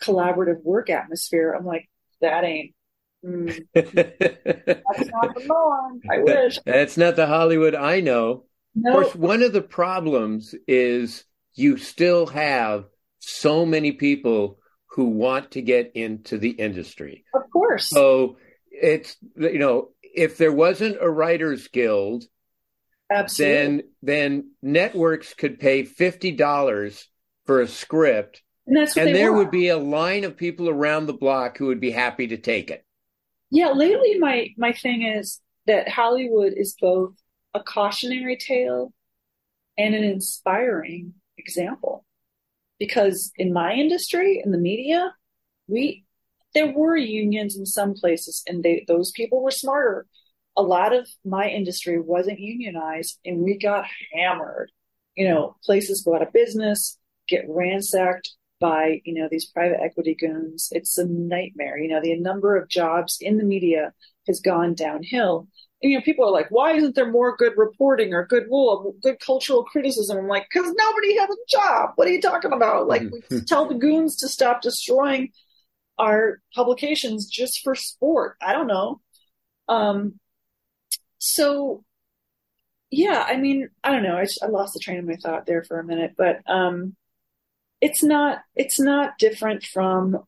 collaborative 0.05 0.63
work 0.63 0.91
atmosphere. 0.91 1.53
I'm 1.53 1.65
like, 1.65 1.89
that 2.21 2.45
ain't. 2.45 2.75
Mm, 3.25 3.67
that's 3.75 5.11
not 5.11 5.35
the 5.35 5.45
norm. 5.47 6.01
I 6.11 6.19
wish. 6.23 6.59
That's 6.65 6.97
not 6.97 7.17
the 7.17 7.27
Hollywood 7.27 7.75
I 7.75 8.01
know. 8.01 8.45
Of 8.77 8.93
course, 8.93 9.15
one 9.15 9.43
of 9.43 9.53
the 9.53 9.63
problems 9.63 10.55
is 10.67 11.25
you 11.55 11.77
still 11.77 12.27
have 12.27 12.87
so 13.21 13.65
many 13.65 13.93
people 13.93 14.59
who 14.91 15.07
want 15.07 15.53
to 15.53 15.63
get 15.63 15.93
into 15.95 16.39
the 16.39 16.51
industry. 16.51 17.25
Of 17.35 17.43
course. 17.51 17.89
So 17.89 18.37
it's 18.71 19.17
you 19.37 19.59
know 19.59 19.91
if 20.03 20.37
there 20.37 20.53
wasn't 20.53 20.99
a 21.01 21.11
writers 21.11 21.69
guild 21.69 22.25
Absolutely. 23.11 23.55
then 23.55 23.83
then 24.03 24.51
networks 24.63 25.35
could 25.35 25.59
pay 25.59 25.83
$50 25.83 27.05
for 27.45 27.61
a 27.61 27.69
script 27.69 28.43
and, 28.67 28.77
that's 28.77 28.97
and 28.97 29.15
there 29.15 29.33
want. 29.33 29.47
would 29.47 29.51
be 29.51 29.69
a 29.69 29.79
line 29.79 30.25
of 30.25 30.37
people 30.37 30.69
around 30.69 31.07
the 31.07 31.13
block 31.13 31.59
who 31.59 31.67
would 31.67 31.81
be 31.81 31.91
happy 31.91 32.27
to 32.27 32.37
take 32.37 32.71
it 32.71 32.85
yeah 33.51 33.71
lately 33.71 34.19
my 34.19 34.49
my 34.57 34.73
thing 34.73 35.03
is 35.03 35.41
that 35.67 35.89
hollywood 35.89 36.53
is 36.57 36.77
both 36.81 37.15
a 37.55 37.61
cautionary 37.61 38.37
tale 38.37 38.93
and 39.79 39.95
an 39.95 40.05
inspiring 40.05 41.15
example 41.39 42.05
because 42.79 43.33
in 43.37 43.53
my 43.53 43.73
industry 43.73 44.41
in 44.45 44.51
the 44.51 44.59
media 44.59 45.13
we 45.69 46.05
there 46.55 46.73
were 46.73 46.97
unions 46.97 47.57
in 47.57 47.67
some 47.67 47.95
places, 47.95 48.43
and 48.47 48.63
they, 48.63 48.85
those 48.87 49.11
people 49.11 49.43
were 49.43 49.51
smarter. 49.51 50.07
A 50.57 50.63
lot 50.63 50.95
of 50.95 51.09
my 51.25 51.49
industry 51.49 52.01
wasn't 52.01 52.39
unionized, 52.39 53.19
and 53.25 53.41
we 53.41 53.59
got 53.59 53.87
hammered. 54.13 54.71
You 55.17 55.29
know, 55.29 55.57
places 55.65 56.03
go 56.03 56.15
out 56.15 56.23
of 56.23 56.33
business, 56.33 56.99
get 57.29 57.45
ransacked 57.49 58.31
by 58.65 59.03
you 59.05 59.13
know 59.13 59.29
these 59.31 59.45
private 59.45 59.79
equity 59.83 60.17
goons. 60.19 60.69
It's 60.73 60.97
a 60.97 61.05
nightmare. 61.07 61.77
You 61.77 61.89
know, 61.89 62.01
the 62.01 62.19
number 62.19 62.57
of 62.57 62.71
jobs 62.71 63.19
in 63.21 63.37
the 63.37 63.45
media 63.45 63.93
has 64.27 64.41
gone 64.41 64.73
downhill. 64.73 65.49
And, 65.83 65.93
you 65.93 65.99
know, 65.99 66.03
people 66.03 66.25
are 66.25 66.33
like, 66.33 66.47
why 66.49 66.73
isn't 66.73 66.95
there 66.95 67.11
more 67.11 67.37
good 67.37 67.53
reporting 67.59 68.15
or 68.15 68.27
good 68.27 68.45
rule, 68.45 68.95
good 69.03 69.21
cultural 69.21 69.65
criticism? 69.65 70.17
I'm 70.17 70.29
like, 70.29 70.47
because 70.51 70.73
nobody 70.75 71.19
has 71.19 71.29
a 71.29 71.51
job. 71.51 71.91
What 71.97 72.09
are 72.09 72.11
you 72.11 72.23
talking 72.23 72.55
about? 72.55 72.89
Like, 72.95 73.03
we 73.31 73.43
tell 73.43 73.69
the 73.69 73.75
goons 73.75 74.17
to 74.21 74.29
stop 74.29 74.63
destroying 74.63 75.33
our 75.99 76.41
publications 76.55 77.27
just 77.27 77.61
for 77.63 77.75
sport. 77.75 78.39
I 78.41 78.55
don't 78.55 78.67
know. 78.67 79.03
Um, 79.69 80.19
so 81.19 81.85
yeah, 82.91 83.27
I 83.29 83.37
mean, 83.37 83.69
I 83.83 83.91
don't 83.91 84.05
know. 84.05 84.17
I, 84.17 84.25
just, 84.25 84.43
I 84.43 84.47
lost 84.47 84.73
the 84.73 84.81
train 84.81 84.99
of 84.99 85.05
my 85.05 85.17
thought 85.17 85.45
there 85.45 85.65
for 85.65 85.79
a 85.79 85.85
minute, 85.85 86.15
but 86.17 86.39
um, 86.47 86.97
it's 87.85 88.03
not 88.03 88.39
it's 88.57 88.81
not 88.81 89.19
different 89.19 89.63
from 89.63 90.19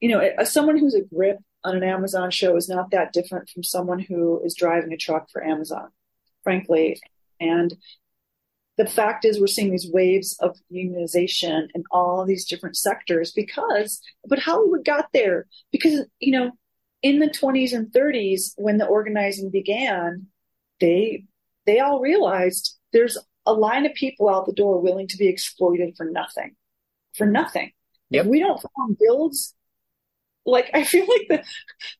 you 0.00 0.08
know 0.08 0.22
someone 0.44 0.78
who's 0.78 0.94
a 0.94 1.02
grip 1.14 1.36
on 1.62 1.76
an 1.76 1.82
Amazon 1.82 2.30
show 2.30 2.56
is 2.56 2.70
not 2.70 2.90
that 2.90 3.12
different 3.12 3.50
from 3.50 3.62
someone 3.62 3.98
who 3.98 4.40
is 4.42 4.54
driving 4.54 4.92
a 4.92 4.96
truck 4.96 5.28
for 5.30 5.44
Amazon, 5.44 5.90
frankly. 6.42 6.98
And 7.38 7.76
the 8.78 8.86
fact 8.86 9.26
is 9.26 9.38
we're 9.38 9.46
seeing 9.46 9.70
these 9.70 9.90
waves 9.92 10.36
of 10.40 10.56
unionization 10.72 11.68
in 11.74 11.84
all 11.90 12.24
these 12.24 12.46
different 12.46 12.76
sectors 12.76 13.30
because 13.30 14.00
but 14.26 14.38
hollywood 14.38 14.84
got 14.84 15.08
there 15.12 15.46
because 15.70 16.06
you 16.18 16.32
know 16.32 16.50
in 17.02 17.18
the 17.18 17.28
20s 17.28 17.74
and 17.74 17.92
30s 17.92 18.54
when 18.56 18.78
the 18.78 18.86
organizing 18.86 19.50
began 19.50 20.26
they 20.80 21.24
they 21.66 21.78
all 21.78 22.00
realized 22.00 22.78
there's 22.94 23.18
a 23.44 23.52
line 23.52 23.84
of 23.84 23.92
people 23.92 24.30
out 24.30 24.46
the 24.46 24.52
door 24.52 24.80
willing 24.80 25.06
to 25.06 25.18
be 25.18 25.28
exploited 25.28 25.94
for 25.96 26.06
nothing 26.06 26.56
for 27.16 27.26
nothing 27.26 27.70
yep. 28.10 28.24
if 28.24 28.30
we 28.30 28.40
don't 28.40 28.60
form 28.74 28.96
guilds 28.98 29.54
like 30.44 30.70
i 30.74 30.84
feel 30.84 31.06
like 31.06 31.26
the 31.28 31.44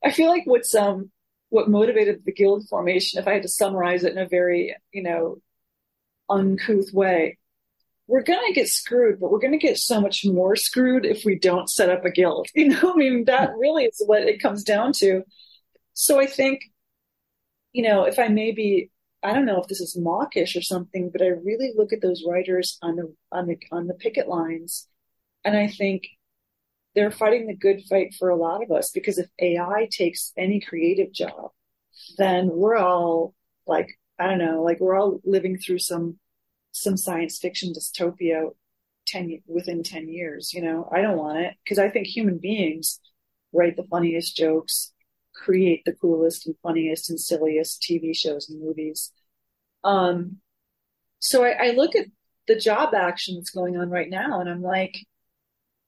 i 0.05 0.11
feel 0.11 0.29
like 0.29 0.43
what's 0.47 0.75
um 0.75 1.11
what 1.51 1.69
motivated 1.69 2.23
the 2.25 2.33
guild 2.33 2.67
formation 2.69 3.21
if 3.21 3.29
i 3.29 3.33
had 3.35 3.43
to 3.43 3.49
summarize 3.49 4.05
it 4.05 4.13
in 4.13 4.19
a 4.19 4.29
very 4.29 4.75
you 4.93 5.03
know 5.03 5.39
uncouth 6.33 6.93
way, 6.93 7.39
we're 8.07 8.23
going 8.23 8.47
to 8.47 8.53
get 8.53 8.69
screwed, 8.69 9.21
but 9.21 9.31
we're 9.31 9.39
going 9.39 9.53
to 9.53 9.59
get 9.59 9.79
so 9.79 10.01
much 10.01 10.25
more 10.25 10.57
screwed 10.57 11.05
if 11.07 11.25
we 11.25 11.39
don't 11.39 11.71
set 11.71 11.91
up 11.91 12.05
a 12.05 12.11
guild. 12.11 12.49
You 12.55 12.69
know, 12.69 12.93
I 12.93 12.97
mean, 12.97 13.25
that 13.27 13.51
hmm. 13.51 13.59
really 13.59 13.85
is 13.85 14.03
what 14.07 14.23
it 14.23 14.43
comes 14.43 14.65
down 14.65 14.93
to. 14.95 15.23
So 15.95 16.21
I 16.21 16.27
think, 16.27 16.63
you 17.73 17.83
know, 17.83 18.05
if 18.05 18.19
I 18.19 18.29
maybe 18.29 18.91
I 19.23 19.33
don't 19.33 19.47
know 19.47 19.61
if 19.61 19.69
this 19.69 19.81
is 19.81 19.97
mawkish 19.97 20.57
or 20.57 20.63
something, 20.63 21.11
but 21.11 21.23
I 21.23 21.29
really 21.29 21.73
look 21.77 21.93
at 21.93 22.03
those 22.03 22.25
writers 22.27 22.79
on 22.83 22.97
the 22.97 23.15
on 23.31 23.47
the 23.47 23.57
on 23.71 23.87
the 23.87 23.95
picket 23.95 24.27
lines, 24.27 24.89
and 25.45 25.57
I 25.57 25.69
think 25.69 26.05
they're 26.95 27.11
fighting 27.11 27.47
the 27.47 27.57
good 27.57 27.83
fight 27.89 28.15
for 28.19 28.29
a 28.29 28.37
lot 28.37 28.63
of 28.63 28.71
us 28.71 28.91
because 28.91 29.19
if 29.19 29.29
AI 29.41 29.89
takes 29.91 30.33
any 30.37 30.61
creative 30.61 31.13
job, 31.13 31.51
then 32.19 32.51
we're 32.53 32.77
all 32.77 33.35
like 33.67 33.89
I 34.19 34.27
don't 34.29 34.39
know, 34.39 34.63
like 34.63 34.81
we're 34.81 34.97
all 34.97 35.21
living 35.25 35.59
through 35.59 35.79
some 35.79 36.19
some 36.73 36.97
science 36.97 37.39
fiction 37.39 37.73
dystopia 37.73 38.51
10 39.07 39.43
within 39.47 39.83
10 39.83 40.09
years, 40.09 40.53
you 40.55 40.63
know. 40.63 40.89
I 40.93 41.03
don't 41.03 41.19
want 41.19 41.39
it 41.39 41.55
because 41.65 41.79
I 41.79 41.89
think 41.91 42.07
human 42.07 42.39
beings 42.39 43.01
write 43.53 43.77
the 43.77 43.85
funniest 43.85 44.37
jokes, 44.37 44.93
create 45.35 45.83
the 45.85 45.95
coolest 45.95 46.47
and 46.47 46.57
funniest 46.63 47.11
and 47.11 47.21
silliest 47.21 47.83
TV 47.83 48.17
shows 48.17 48.49
and 48.49 48.61
movies. 48.63 49.13
Um 49.85 50.39
so 51.21 51.45
I, 51.45 51.69
I 51.69 51.71
look 51.71 51.95
at 51.97 52.07
the 52.49 52.57
job 52.57 52.95
action 52.95 53.37
that's 53.37 53.51
going 53.51 53.77
on 53.77 53.89
right 53.91 54.11
now 54.11 54.41
and 54.41 54.49
I'm 54.51 54.63
like 54.63 54.97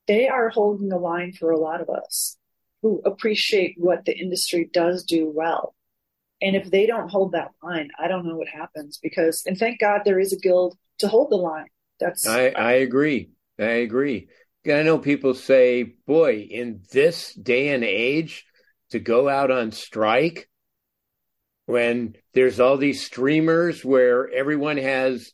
they 0.06 0.28
are 0.28 0.48
holding 0.48 0.88
the 0.88 0.98
line 0.98 1.32
for 1.32 1.50
a 1.50 1.58
lot 1.58 1.80
of 1.80 1.88
us 1.88 2.36
who 2.82 3.00
appreciate 3.04 3.74
what 3.78 4.04
the 4.04 4.16
industry 4.16 4.68
does 4.72 5.04
do 5.04 5.30
well. 5.34 5.74
And 6.42 6.54
if 6.54 6.70
they 6.70 6.86
don't 6.86 7.10
hold 7.10 7.32
that 7.32 7.52
line, 7.62 7.90
I 7.98 8.08
don't 8.08 8.26
know 8.26 8.36
what 8.36 8.48
happens 8.48 8.98
because, 9.02 9.44
and 9.46 9.56
thank 9.56 9.80
God 9.80 10.02
there 10.04 10.18
is 10.18 10.32
a 10.32 10.38
guild 10.38 10.76
to 10.98 11.08
hold 11.08 11.30
the 11.30 11.36
line. 11.36 11.68
That's 12.00 12.26
I, 12.26 12.48
I 12.48 12.72
agree. 12.72 13.30
I 13.58 13.80
agree. 13.86 14.28
I 14.66 14.82
know 14.82 14.98
people 14.98 15.34
say, 15.34 15.94
boy, 16.06 16.46
in 16.50 16.82
this 16.92 17.34
day 17.34 17.68
and 17.68 17.84
age, 17.84 18.44
to 18.90 18.98
go 18.98 19.28
out 19.28 19.50
on 19.50 19.72
strike 19.72 20.48
when 21.66 22.14
there's 22.34 22.60
all 22.60 22.76
these 22.76 23.04
streamers 23.04 23.84
where 23.84 24.30
everyone 24.30 24.76
has 24.76 25.32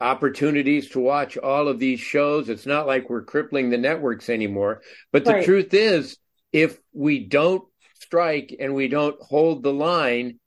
opportunities 0.00 0.90
to 0.90 1.00
watch 1.00 1.36
all 1.38 1.68
of 1.68 1.78
these 1.78 2.00
shows. 2.00 2.48
It's 2.48 2.66
not 2.66 2.86
like 2.86 3.08
we're 3.08 3.22
crippling 3.22 3.70
the 3.70 3.78
networks 3.78 4.28
anymore. 4.28 4.82
But 5.12 5.24
the 5.24 5.32
Right. 5.32 5.44
truth 5.44 5.72
is, 5.72 6.18
if 6.52 6.78
we 6.92 7.20
don't 7.20 7.64
strike 8.00 8.54
and 8.58 8.74
we 8.74 8.88
don't 8.88 9.20
hold 9.20 9.62
the 9.62 9.72
line, 9.72 10.38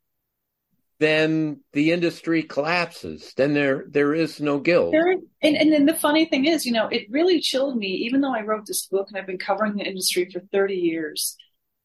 then 0.98 1.60
the 1.72 1.92
industry 1.92 2.42
collapses. 2.42 3.32
Then 3.36 3.54
there 3.54 3.86
there 3.88 4.14
is 4.14 4.40
no 4.40 4.58
guild. 4.60 4.92
There, 4.92 5.12
and, 5.42 5.56
and 5.56 5.72
then 5.72 5.86
the 5.86 5.94
funny 5.94 6.26
thing 6.26 6.44
is, 6.44 6.66
you 6.66 6.72
know, 6.72 6.88
it 6.88 7.06
really 7.10 7.40
chilled 7.40 7.76
me, 7.76 7.88
even 7.88 8.20
though 8.20 8.34
I 8.34 8.42
wrote 8.42 8.66
this 8.66 8.86
book 8.86 9.08
and 9.08 9.18
I've 9.18 9.26
been 9.26 9.38
covering 9.38 9.76
the 9.76 9.84
industry 9.84 10.28
for 10.30 10.40
30 10.52 10.74
years. 10.74 11.36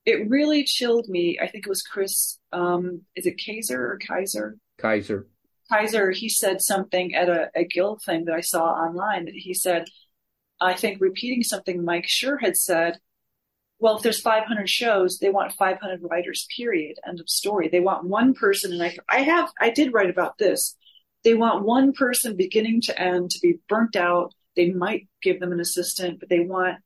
It 0.05 0.29
really 0.29 0.63
chilled 0.65 1.07
me. 1.07 1.39
I 1.41 1.47
think 1.47 1.65
it 1.65 1.69
was 1.69 1.81
Chris, 1.81 2.37
um, 2.51 3.01
is 3.15 3.25
it 3.25 3.41
Kaiser 3.43 3.81
or 3.93 3.97
Kaiser? 3.97 4.57
Keyser. 4.79 5.25
Keyser, 5.71 6.13
he 6.13 6.29
said 6.29 6.61
something 6.61 7.15
at 7.15 7.29
a, 7.29 7.49
a 7.55 7.65
guild 7.65 8.01
thing 8.05 8.25
that 8.25 8.35
I 8.35 8.41
saw 8.41 8.65
online 8.65 9.25
that 9.25 9.33
he 9.33 9.53
said, 9.53 9.85
I 10.61 10.73
think 10.73 11.01
repeating 11.01 11.43
something 11.43 11.83
Mike 11.83 12.07
Schur 12.07 12.39
had 12.39 12.55
said, 12.55 12.99
well, 13.79 13.97
if 13.97 14.03
there's 14.03 14.21
500 14.21 14.69
shows, 14.69 15.19
they 15.19 15.29
want 15.29 15.53
500 15.53 15.99
writers, 16.09 16.47
period. 16.55 16.97
End 17.05 17.19
of 17.19 17.29
story. 17.29 17.67
They 17.67 17.81
want 17.81 18.05
one 18.05 18.33
person. 18.33 18.71
And 18.71 18.81
I, 18.81 18.95
I 19.09 19.21
have, 19.21 19.51
I 19.59 19.69
did 19.69 19.93
write 19.93 20.09
about 20.09 20.37
this. 20.37 20.75
They 21.23 21.33
want 21.33 21.65
one 21.65 21.91
person 21.91 22.37
beginning 22.37 22.81
to 22.81 22.99
end 22.99 23.31
to 23.31 23.39
be 23.41 23.59
burnt 23.67 23.95
out. 23.95 24.33
They 24.55 24.71
might 24.71 25.07
give 25.21 25.39
them 25.39 25.51
an 25.51 25.59
assistant, 25.59 26.19
but 26.19 26.29
they 26.29 26.39
want, 26.39 26.77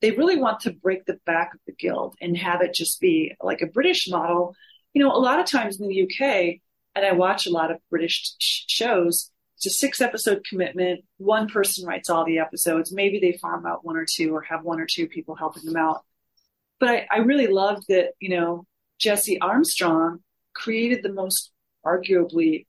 they 0.00 0.12
really 0.12 0.36
want 0.36 0.60
to 0.60 0.72
break 0.72 1.06
the 1.06 1.18
back 1.26 1.54
of 1.54 1.60
the 1.66 1.72
guild 1.72 2.14
and 2.20 2.36
have 2.36 2.62
it 2.62 2.72
just 2.74 3.00
be 3.00 3.34
like 3.42 3.60
a 3.60 3.66
British 3.66 4.08
model. 4.08 4.54
You 4.92 5.02
know, 5.02 5.10
a 5.10 5.18
lot 5.18 5.40
of 5.40 5.46
times 5.46 5.80
in 5.80 5.88
the 5.88 6.02
UK, 6.02 6.60
and 6.98 7.06
I 7.06 7.12
watch 7.12 7.46
a 7.46 7.50
lot 7.50 7.70
of 7.70 7.78
British 7.90 8.34
sh- 8.38 8.64
shows. 8.68 9.30
It's 9.56 9.66
a 9.66 9.70
six 9.70 10.00
episode 10.00 10.44
commitment. 10.48 11.04
One 11.16 11.48
person 11.48 11.86
writes 11.86 12.10
all 12.10 12.24
the 12.24 12.38
episodes. 12.38 12.92
Maybe 12.92 13.18
they 13.18 13.38
farm 13.38 13.66
out 13.66 13.84
one 13.84 13.96
or 13.96 14.06
two 14.08 14.34
or 14.34 14.42
have 14.42 14.62
one 14.62 14.80
or 14.80 14.86
two 14.86 15.08
people 15.08 15.34
helping 15.34 15.64
them 15.64 15.76
out. 15.76 16.02
But 16.78 16.88
I, 16.90 17.06
I 17.10 17.16
really 17.18 17.48
loved 17.48 17.84
that, 17.88 18.10
you 18.20 18.30
know, 18.30 18.66
Jesse 19.00 19.40
Armstrong 19.40 20.20
created 20.54 21.02
the 21.02 21.12
most 21.12 21.50
arguably 21.84 22.66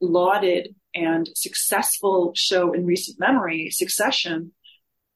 lauded 0.00 0.74
and 0.94 1.28
successful 1.34 2.32
show 2.36 2.72
in 2.72 2.86
recent 2.86 3.18
memory, 3.18 3.70
Succession. 3.70 4.52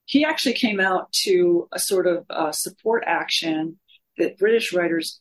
He 0.07 0.25
actually 0.25 0.55
came 0.55 0.81
out 0.81 1.11
to 1.25 1.69
a 1.73 1.79
sort 1.79 2.07
of 2.07 2.27
uh, 2.31 2.53
support 2.53 3.05
action 3.07 3.79
that 4.19 4.39
British 4.39 4.73
writers 4.73 5.21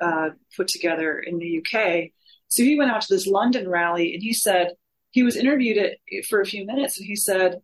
uh, 0.00 0.30
put 0.56 0.68
together 0.68 1.18
in 1.18 1.38
the 1.38 1.58
UK. 1.58 2.10
So 2.48 2.62
he 2.62 2.78
went 2.78 2.90
out 2.90 3.02
to 3.02 3.14
this 3.14 3.26
London 3.26 3.68
rally 3.68 4.14
and 4.14 4.22
he 4.22 4.32
said, 4.32 4.72
he 5.10 5.22
was 5.22 5.36
interviewed 5.36 5.78
at, 5.78 6.24
for 6.28 6.40
a 6.40 6.46
few 6.46 6.66
minutes 6.66 6.98
and 6.98 7.06
he 7.06 7.16
said, 7.16 7.60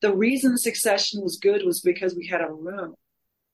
the 0.00 0.14
reason 0.14 0.56
Succession 0.56 1.20
was 1.22 1.38
good 1.40 1.64
was 1.64 1.80
because 1.80 2.14
we 2.14 2.26
had 2.26 2.40
a 2.40 2.50
room. 2.50 2.94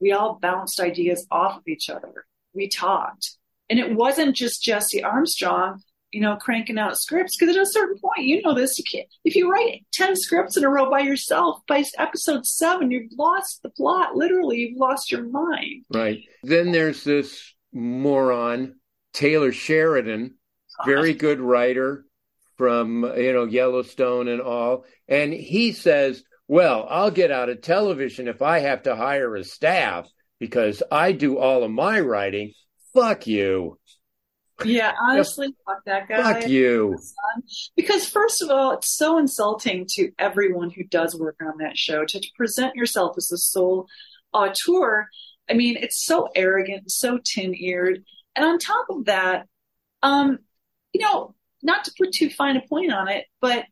We 0.00 0.12
all 0.12 0.38
bounced 0.40 0.80
ideas 0.80 1.26
off 1.30 1.56
of 1.56 1.62
each 1.66 1.90
other. 1.90 2.26
We 2.54 2.68
talked. 2.68 3.36
And 3.68 3.78
it 3.80 3.94
wasn't 3.94 4.36
just 4.36 4.62
Jesse 4.62 5.02
Armstrong, 5.02 5.80
you 6.12 6.20
know, 6.20 6.36
cranking 6.36 6.78
out 6.78 6.98
scripts. 6.98 7.36
Because 7.36 7.56
at 7.56 7.62
a 7.62 7.66
certain 7.66 7.98
point, 7.98 8.26
you 8.26 8.42
know 8.42 8.54
this, 8.54 8.78
you 8.78 8.84
can't, 8.90 9.08
if 9.24 9.34
you 9.34 9.50
write 9.50 9.84
10 9.92 10.14
scripts 10.16 10.56
in 10.56 10.64
a 10.64 10.68
row 10.68 10.88
by 10.88 11.00
yourself, 11.00 11.58
by 11.66 11.84
episode 11.98 12.46
seven, 12.46 12.90
you've 12.90 13.10
lost 13.18 13.60
the 13.62 13.70
plot. 13.70 14.14
Literally, 14.14 14.58
you've 14.58 14.78
lost 14.78 15.10
your 15.10 15.24
mind. 15.24 15.84
Right. 15.92 16.20
Then 16.44 16.70
there's 16.70 17.02
this 17.02 17.55
moron, 17.76 18.76
Taylor 19.12 19.52
Sheridan, 19.52 20.34
very 20.84 21.14
good 21.14 21.40
writer 21.40 22.04
from, 22.56 23.04
you 23.16 23.32
know, 23.32 23.44
Yellowstone 23.44 24.28
and 24.28 24.40
all. 24.40 24.84
And 25.08 25.32
he 25.32 25.72
says, 25.72 26.22
well, 26.48 26.86
I'll 26.88 27.10
get 27.10 27.30
out 27.30 27.48
of 27.48 27.60
television 27.60 28.28
if 28.28 28.42
I 28.42 28.60
have 28.60 28.84
to 28.84 28.96
hire 28.96 29.34
a 29.36 29.44
staff 29.44 30.08
because 30.38 30.82
I 30.90 31.12
do 31.12 31.38
all 31.38 31.64
of 31.64 31.70
my 31.70 32.00
writing. 32.00 32.52
Fuck 32.94 33.26
you. 33.26 33.78
Yeah, 34.64 34.92
honestly, 35.02 35.48
fuck 35.66 35.84
that 35.86 36.08
guy. 36.08 36.40
Fuck 36.40 36.48
you. 36.48 36.96
Because 37.76 38.08
first 38.08 38.42
of 38.42 38.50
all, 38.50 38.72
it's 38.72 38.96
so 38.96 39.18
insulting 39.18 39.86
to 39.96 40.10
everyone 40.18 40.70
who 40.70 40.84
does 40.84 41.14
work 41.14 41.36
on 41.42 41.58
that 41.58 41.76
show 41.76 42.04
to, 42.04 42.20
present 42.36 42.74
yourself 42.74 43.16
as 43.16 43.28
the 43.28 43.38
sole 43.38 43.86
auteur. 44.32 45.08
I 45.48 45.54
mean, 45.54 45.76
it's 45.76 46.04
so 46.04 46.28
arrogant, 46.34 46.90
so 46.90 47.18
tin-eared, 47.24 48.04
and 48.34 48.44
on 48.44 48.58
top 48.58 48.86
of 48.90 49.06
that, 49.06 49.46
um, 50.02 50.38
you 50.92 51.00
know, 51.00 51.34
not 51.62 51.84
to 51.84 51.92
put 51.98 52.12
too 52.12 52.30
fine 52.30 52.56
a 52.56 52.66
point 52.66 52.92
on 52.92 53.08
it, 53.08 53.26
but 53.40 53.64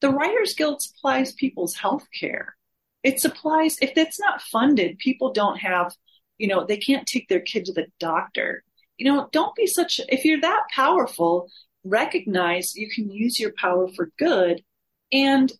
the 0.00 0.10
Writers 0.10 0.54
Guild 0.54 0.82
supplies 0.82 1.32
people's 1.32 1.76
health 1.76 2.06
care. 2.18 2.56
It 3.02 3.20
supplies, 3.20 3.78
if 3.80 3.92
it's 3.96 4.18
not 4.18 4.42
funded, 4.42 4.98
people 4.98 5.32
don't 5.32 5.58
have, 5.58 5.94
you 6.38 6.48
know, 6.48 6.64
they 6.64 6.76
can't 6.76 7.06
take 7.06 7.28
their 7.28 7.40
kid 7.40 7.66
to 7.66 7.72
the 7.72 7.86
doctor. 8.00 8.64
You 8.96 9.12
know, 9.12 9.28
don't 9.32 9.54
be 9.54 9.66
such, 9.66 10.00
if 10.08 10.24
you're 10.24 10.40
that 10.40 10.64
powerful, 10.74 11.48
recognize 11.84 12.74
you 12.74 12.88
can 12.90 13.10
use 13.10 13.38
your 13.38 13.52
power 13.56 13.88
for 13.88 14.10
good. 14.18 14.62
And 15.12 15.52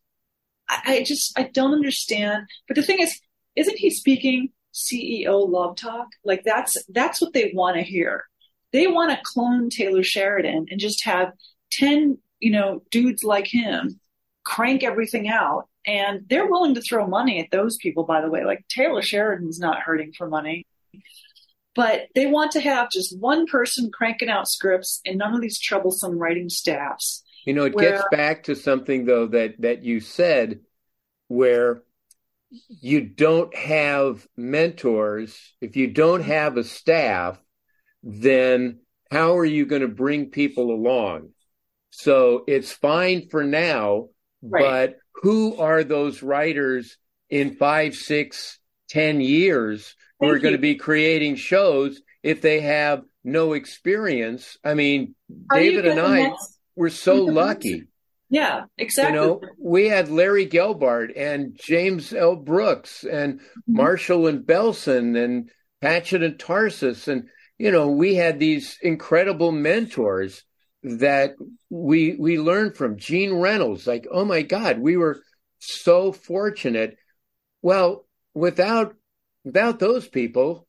I, 0.68 0.80
I 0.87 1.02
just, 1.02 1.38
I 1.38 1.44
don't 1.44 1.74
understand. 1.74 2.44
But 2.66 2.76
the 2.76 2.83
thing 2.83 3.00
is, 3.00 3.20
isn't 3.57 3.78
he 3.78 3.90
speaking 3.90 4.50
CEO 4.74 5.48
love 5.48 5.76
talk? 5.76 6.08
Like 6.24 6.42
that's, 6.44 6.76
that's 6.88 7.20
what 7.20 7.32
they 7.32 7.52
want 7.54 7.76
to 7.76 7.82
hear. 7.82 8.26
They 8.72 8.87
want 8.88 9.12
to 9.12 9.22
clone 9.24 9.70
Taylor 9.70 10.02
Sheridan 10.02 10.66
and 10.70 10.80
just 10.80 11.04
have 11.04 11.32
10, 11.72 12.18
you 12.40 12.50
know, 12.50 12.82
dudes 12.90 13.22
like 13.24 13.46
him 13.46 14.00
crank 14.44 14.82
everything 14.82 15.28
out. 15.28 15.68
And 15.87 16.22
they're 16.28 16.46
willing 16.46 16.74
to 16.74 16.80
throw 16.80 17.06
money 17.06 17.40
at 17.40 17.50
those 17.50 17.76
people, 17.76 18.04
by 18.04 18.20
the 18.20 18.30
way. 18.30 18.44
Like 18.44 18.64
Taylor 18.68 19.02
Sheridan's 19.02 19.58
not 19.58 19.80
hurting 19.80 20.12
for 20.16 20.28
money. 20.28 20.66
But 21.74 22.06
they 22.14 22.26
want 22.26 22.52
to 22.52 22.60
have 22.60 22.90
just 22.90 23.18
one 23.18 23.46
person 23.46 23.90
cranking 23.92 24.28
out 24.28 24.48
scripts 24.48 25.00
and 25.04 25.18
none 25.18 25.34
of 25.34 25.40
these 25.40 25.58
troublesome 25.58 26.18
writing 26.18 26.48
staffs. 26.48 27.22
You 27.44 27.52
know, 27.52 27.64
it 27.64 27.74
Where- 27.74 27.92
gets 27.92 28.04
back 28.10 28.44
to 28.44 28.54
something 28.54 29.04
though 29.04 29.26
that 29.28 29.60
that 29.60 29.82
you 29.84 30.00
said 30.00 30.60
where 31.28 31.82
you 32.68 33.00
don't 33.02 33.54
have 33.54 34.26
mentors, 34.36 35.38
if 35.60 35.76
you 35.76 35.88
don't 35.88 36.22
have 36.22 36.56
a 36.56 36.64
staff, 36.64 37.38
then 38.02 38.80
how 39.10 39.36
are 39.38 39.44
you 39.44 39.66
going 39.66 39.82
to 39.82 39.88
bring 39.88 40.30
people 40.30 40.70
along? 40.70 41.30
So 41.90 42.44
it's 42.46 42.72
fine 42.72 43.28
for 43.28 43.44
now, 43.44 44.08
Right. 44.42 44.90
but 44.90 44.96
who 45.22 45.56
are 45.56 45.84
those 45.84 46.22
writers 46.22 46.96
in 47.30 47.54
five, 47.56 47.94
six, 47.94 48.58
ten 48.88 49.20
years 49.20 49.94
who 50.18 50.26
Thank 50.26 50.36
are 50.36 50.40
going 50.40 50.54
to 50.54 50.58
be 50.60 50.74
creating 50.74 51.36
shows 51.36 52.00
if 52.22 52.42
they 52.42 52.60
have 52.60 53.04
no 53.22 53.52
experience? 53.54 54.58
I 54.64 54.74
mean, 54.74 55.14
Are 55.50 55.58
David 55.58 55.86
and 55.86 56.00
I 56.00 56.24
that? 56.24 56.48
were 56.76 56.90
so 56.90 57.24
lucky. 57.24 57.84
Yeah, 58.30 58.64
exactly. 58.78 59.18
You 59.18 59.26
know, 59.26 59.40
we 59.58 59.88
had 59.88 60.08
Larry 60.08 60.46
Gelbart 60.46 61.12
and 61.16 61.58
James 61.62 62.12
L. 62.12 62.37
Brooks 62.37 63.04
and 63.04 63.40
Mm-hmm. 63.40 63.76
Marshall 63.76 64.26
and 64.26 64.44
Belson 64.44 65.22
and 65.22 65.50
Patchett 65.80 66.22
and 66.22 66.38
Tarses. 66.38 67.08
And, 67.08 67.28
you 67.58 67.70
know, 67.70 67.88
we 67.88 68.14
had 68.14 68.38
these 68.38 68.78
incredible 68.82 69.52
mentors 69.52 70.42
that 70.82 71.34
we 71.70 72.16
we 72.18 72.38
learned 72.38 72.76
from. 72.76 72.98
Gene 72.98 73.34
Reynolds, 73.34 73.87
like, 73.87 74.06
oh 74.10 74.24
my 74.24 74.42
God, 74.42 74.78
we 74.78 74.96
were 74.96 75.22
so 75.58 76.12
fortunate. 76.12 76.96
Well, 77.62 78.06
without 78.34 78.94
without 79.44 79.78
those 79.78 80.06
people, 80.08 80.66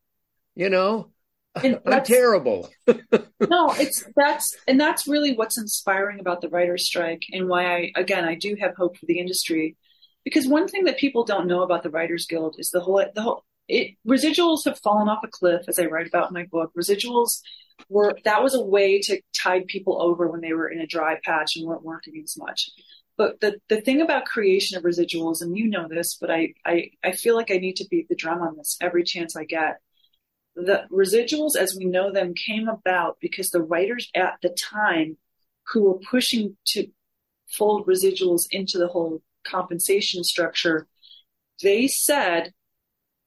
you 0.56 0.70
know, 0.70 1.12
I'm 1.86 2.04
terrible. 2.04 2.70
no, 2.88 3.74
it's 3.78 4.04
that's 4.16 4.56
and 4.68 4.80
that's 4.80 5.08
really 5.08 5.36
what's 5.36 5.58
inspiring 5.58 6.20
about 6.20 6.42
the 6.42 6.50
writer's 6.50 6.86
strike 6.86 7.24
and 7.32 7.48
why 7.48 7.76
I 7.76 7.92
again 7.96 8.26
I 8.26 8.36
do 8.36 8.56
have 8.60 8.76
hope 8.76 8.98
for 8.98 9.06
the 9.06 9.20
industry. 9.20 9.76
Because 10.24 10.48
one 10.48 10.68
thing 10.68 10.86
that 10.86 10.98
people 10.98 11.24
don't 11.24 11.48
know 11.48 11.62
about 11.62 11.84
the 11.84 11.92
Writers 11.92 12.26
Guild 12.26 12.56
is 12.58 12.72
the 12.72 12.80
whole 12.80 13.04
the 13.14 13.22
whole 13.22 13.46
it, 13.68 13.96
residuals 14.08 14.66
have 14.66 14.80
fallen 14.80 15.10
off 15.10 15.24
a 15.24 15.28
cliff, 15.28 15.64
as 15.68 15.80
I 15.80 15.86
write 15.86 16.08
about 16.08 16.30
in 16.30 16.34
my 16.34 16.46
book. 16.46 16.72
Residuals 16.78 17.40
were 17.90 18.16
that 18.26 18.44
was 18.44 18.54
a 18.54 18.62
way 18.62 19.00
to 19.02 19.22
tide 19.36 19.68
people 19.68 20.02
over 20.02 20.28
when 20.28 20.42
they 20.42 20.54
were 20.54 20.68
in 20.68 20.80
a 20.80 20.88
dry 20.88 21.20
patch 21.24 21.56
and 21.56 21.66
weren't 21.66 21.84
working 21.84 22.22
as 22.24 22.36
much. 22.38 22.70
But 23.18 23.40
the, 23.40 23.60
the 23.70 23.80
thing 23.80 24.02
about 24.02 24.26
creation 24.26 24.78
of 24.78 24.84
residuals, 24.84 25.42
and 25.42 25.58
you 25.58 25.70
know 25.70 25.88
this, 25.88 26.18
but 26.20 26.30
I, 26.30 26.54
I, 26.66 26.90
I 27.04 27.14
feel 27.14 27.36
like 27.36 27.50
I 27.50 27.58
need 27.58 27.78
to 27.78 27.88
beat 27.90 28.10
the 28.10 28.16
drum 28.16 28.42
on 28.42 28.58
this 28.58 28.78
every 28.82 29.04
chance 29.04 29.36
I 29.36 29.46
get. 29.46 29.80
The 30.56 30.86
residuals, 30.92 31.56
as 31.58 31.76
we 31.78 31.86
know 31.86 32.12
them, 32.12 32.34
came 32.34 32.68
about 32.68 33.18
because 33.20 33.50
the 33.50 33.62
writers 33.62 34.10
at 34.16 34.36
the 34.42 34.50
time 34.50 35.18
who 35.68 35.84
were 35.84 36.00
pushing 36.00 36.58
to 36.68 36.88
fold 37.52 37.88
residuals 37.88 38.44
into 38.52 38.78
the 38.78 38.88
whole 38.88 39.22
compensation 39.46 40.24
structure, 40.24 40.88
they 41.62 41.88
said 41.88 42.54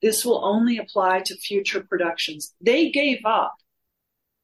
this 0.00 0.24
will 0.24 0.44
only 0.44 0.78
apply 0.78 1.20
to 1.26 1.36
future 1.36 1.80
productions. 1.82 2.54
They 2.60 2.90
gave 2.90 3.24
up. 3.24 3.54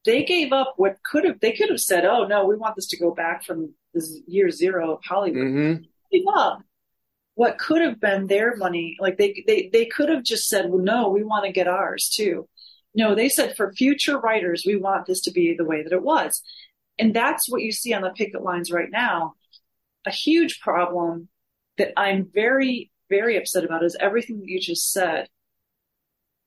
They 0.04 0.24
gave 0.24 0.52
up 0.52 0.74
what 0.76 1.02
could 1.02 1.24
have, 1.24 1.40
they 1.40 1.52
could 1.52 1.70
have 1.70 1.80
said, 1.80 2.04
oh 2.04 2.26
no, 2.26 2.44
we 2.44 2.56
want 2.56 2.76
this 2.76 2.88
to 2.88 2.98
go 2.98 3.14
back 3.14 3.44
from 3.44 3.74
this 3.94 4.20
year 4.26 4.50
zero 4.50 4.94
of 4.94 5.04
Hollywood. 5.04 5.42
Mm-hmm. 5.42 5.82
They 6.12 6.18
gave 6.18 6.26
up 6.34 6.62
what 7.34 7.58
could 7.58 7.80
have 7.80 8.00
been 8.00 8.26
their 8.26 8.56
money. 8.56 8.96
Like 9.00 9.16
they, 9.16 9.42
they, 9.46 9.70
they 9.72 9.86
could 9.86 10.08
have 10.08 10.22
just 10.22 10.48
said, 10.48 10.68
well, 10.68 10.82
no, 10.82 11.08
we 11.08 11.24
want 11.24 11.46
to 11.46 11.52
get 11.52 11.68
ours 11.68 12.12
too. 12.14 12.48
No, 12.94 13.14
they 13.14 13.28
said 13.28 13.56
for 13.56 13.72
future 13.72 14.18
writers, 14.18 14.64
we 14.66 14.76
want 14.76 15.06
this 15.06 15.20
to 15.22 15.32
be 15.32 15.54
the 15.56 15.64
way 15.64 15.82
that 15.82 15.92
it 15.92 16.02
was. 16.02 16.42
And 16.98 17.14
that's 17.14 17.48
what 17.48 17.62
you 17.62 17.72
see 17.72 17.92
on 17.92 18.02
the 18.02 18.10
picket 18.10 18.42
lines 18.42 18.70
right 18.70 18.90
now. 18.90 19.34
A 20.06 20.10
huge 20.10 20.60
problem 20.60 21.28
that 21.76 21.92
I'm 21.96 22.30
very, 22.32 22.90
very 23.10 23.36
upset 23.36 23.64
about 23.64 23.84
is 23.84 23.96
everything 23.98 24.38
that 24.38 24.48
you 24.48 24.60
just 24.60 24.92
said 24.92 25.28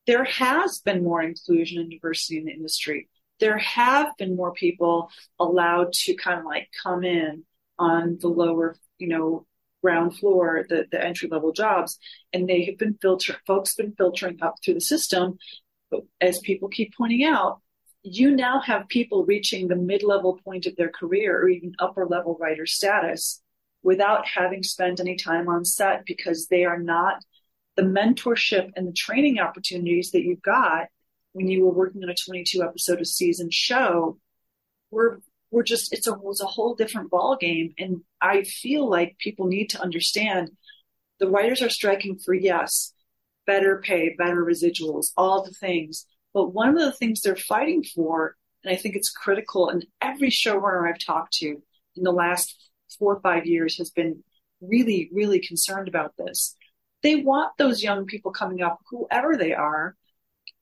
there 0.08 0.24
has 0.24 0.80
been 0.82 1.04
more 1.04 1.22
inclusion 1.22 1.78
and 1.78 1.90
diversity 1.90 2.38
in 2.38 2.46
the 2.46 2.52
industry. 2.52 3.10
There 3.40 3.58
have 3.58 4.08
been 4.16 4.36
more 4.36 4.54
people 4.54 5.10
allowed 5.38 5.92
to 5.92 6.14
kind 6.14 6.38
of 6.38 6.46
like 6.46 6.70
come 6.82 7.04
in 7.04 7.44
on 7.78 8.16
the 8.18 8.28
lower, 8.28 8.76
you 8.96 9.08
know, 9.08 9.46
ground 9.82 10.16
floor, 10.16 10.64
the, 10.66 10.86
the 10.90 11.04
entry 11.04 11.28
level 11.28 11.52
jobs, 11.52 11.98
and 12.32 12.48
they 12.48 12.64
have 12.64 12.78
been 12.78 12.96
filtering, 13.02 13.38
folks 13.46 13.74
been 13.74 13.92
filtering 13.98 14.38
up 14.40 14.54
through 14.64 14.74
the 14.74 14.80
system. 14.80 15.36
But 15.90 16.00
as 16.20 16.38
people 16.40 16.68
keep 16.68 16.94
pointing 16.96 17.24
out, 17.24 17.60
you 18.02 18.30
now 18.30 18.60
have 18.60 18.88
people 18.88 19.24
reaching 19.24 19.68
the 19.68 19.76
mid 19.76 20.02
level 20.02 20.38
point 20.44 20.66
of 20.66 20.76
their 20.76 20.90
career 20.90 21.40
or 21.40 21.48
even 21.48 21.74
upper 21.78 22.06
level 22.06 22.36
writer 22.40 22.66
status 22.66 23.42
without 23.82 24.26
having 24.26 24.62
spent 24.62 25.00
any 25.00 25.16
time 25.16 25.48
on 25.48 25.64
set 25.64 26.04
because 26.04 26.46
they 26.46 26.64
are 26.64 26.78
not 26.78 27.22
the 27.76 27.82
mentorship 27.82 28.70
and 28.76 28.88
the 28.88 28.92
training 28.92 29.38
opportunities 29.38 30.10
that 30.10 30.22
you 30.22 30.36
got 30.36 30.88
when 31.32 31.48
you 31.48 31.64
were 31.64 31.72
working 31.72 32.02
on 32.02 32.10
a 32.10 32.14
22 32.14 32.62
episode 32.62 33.00
a 33.00 33.04
season 33.04 33.48
show 33.50 34.18
were 34.90 35.20
were 35.50 35.62
just 35.62 35.92
it's 35.92 36.06
a 36.06 36.12
was 36.12 36.40
a 36.40 36.46
whole 36.46 36.74
different 36.74 37.10
ball 37.10 37.36
game 37.36 37.72
and 37.78 38.00
i 38.20 38.42
feel 38.42 38.88
like 38.88 39.16
people 39.18 39.46
need 39.46 39.70
to 39.70 39.80
understand 39.80 40.50
the 41.20 41.28
writers 41.28 41.62
are 41.62 41.70
striking 41.70 42.18
for 42.18 42.34
yes 42.34 42.92
better 43.48 43.82
pay 43.84 44.14
better 44.16 44.44
residuals 44.44 45.08
all 45.16 45.42
the 45.42 45.50
things 45.50 46.06
but 46.34 46.54
one 46.54 46.68
of 46.68 46.78
the 46.78 46.92
things 46.92 47.20
they're 47.20 47.34
fighting 47.34 47.82
for 47.82 48.36
and 48.62 48.72
i 48.72 48.76
think 48.76 48.94
it's 48.94 49.10
critical 49.10 49.68
and 49.68 49.84
every 50.00 50.30
showrunner 50.30 50.88
i've 50.88 51.04
talked 51.04 51.32
to 51.32 51.48
in 51.96 52.02
the 52.04 52.12
last 52.12 52.70
four 52.98 53.16
or 53.16 53.20
five 53.20 53.46
years 53.46 53.78
has 53.78 53.90
been 53.90 54.22
really 54.60 55.08
really 55.12 55.40
concerned 55.40 55.88
about 55.88 56.12
this 56.18 56.56
they 57.02 57.16
want 57.16 57.56
those 57.58 57.82
young 57.82 58.06
people 58.06 58.32
coming 58.32 58.62
up, 58.62 58.80
whoever 58.90 59.36
they 59.36 59.52
are, 59.52 59.96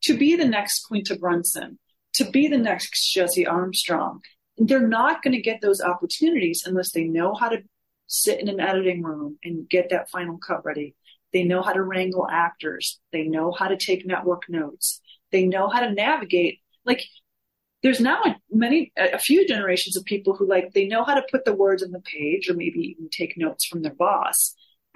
to 0.02 0.16
be 0.16 0.36
the 0.36 0.46
next 0.46 0.84
Quinta 0.86 1.16
Brunson, 1.16 1.78
to 2.14 2.24
be 2.30 2.48
the 2.48 2.58
next 2.58 3.12
Jesse 3.12 3.46
Armstrong. 3.46 4.20
They're 4.58 4.86
not 4.86 5.22
going 5.22 5.34
to 5.34 5.42
get 5.42 5.60
those 5.60 5.80
opportunities 5.80 6.62
unless 6.66 6.92
they 6.92 7.04
know 7.04 7.34
how 7.34 7.48
to 7.48 7.62
sit 8.06 8.40
in 8.40 8.48
an 8.48 8.60
editing 8.60 9.02
room 9.02 9.38
and 9.44 9.68
get 9.68 9.90
that 9.90 10.10
final 10.10 10.38
cut 10.38 10.64
ready. 10.64 10.94
They 11.36 11.44
know 11.44 11.60
how 11.60 11.72
to 11.72 11.82
wrangle 11.82 12.26
actors. 12.30 12.98
They 13.12 13.24
know 13.24 13.52
how 13.52 13.68
to 13.68 13.76
take 13.76 14.06
network 14.06 14.48
notes. 14.48 15.00
They 15.32 15.44
know 15.46 15.68
how 15.68 15.80
to 15.80 15.92
navigate. 15.92 16.60
Like, 16.86 17.02
there's 17.82 18.00
now 18.00 18.22
a, 18.24 18.36
many, 18.50 18.92
a 18.96 19.18
few 19.18 19.46
generations 19.46 19.96
of 19.96 20.04
people 20.04 20.34
who 20.34 20.48
like, 20.48 20.72
they 20.72 20.86
know 20.86 21.04
how 21.04 21.14
to 21.14 21.26
put 21.30 21.44
the 21.44 21.54
words 21.54 21.82
on 21.82 21.90
the 21.90 22.00
page 22.00 22.48
or 22.48 22.54
maybe 22.54 22.80
even 22.80 23.08
take 23.10 23.36
notes 23.36 23.66
from 23.66 23.82
their 23.82 23.94
boss 23.94 24.54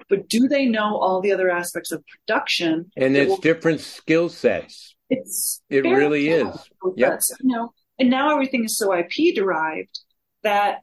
but 0.09 0.27
do 0.27 0.47
they 0.47 0.65
know 0.65 0.97
all 0.97 1.21
the 1.21 1.31
other 1.31 1.49
aspects 1.49 1.91
of 1.91 2.03
production? 2.05 2.91
And 2.97 3.15
it's 3.15 3.29
will, 3.29 3.37
different 3.37 3.81
skill 3.81 4.29
sets. 4.29 4.95
It's 5.09 5.61
it 5.69 5.83
really 5.83 6.29
is. 6.29 6.47
Yep. 6.95 7.19
You 7.41 7.55
know, 7.55 7.73
and 7.99 8.09
now 8.09 8.33
everything 8.33 8.65
is 8.65 8.77
so 8.77 8.93
IP 8.93 9.35
derived 9.35 9.99
that 10.43 10.79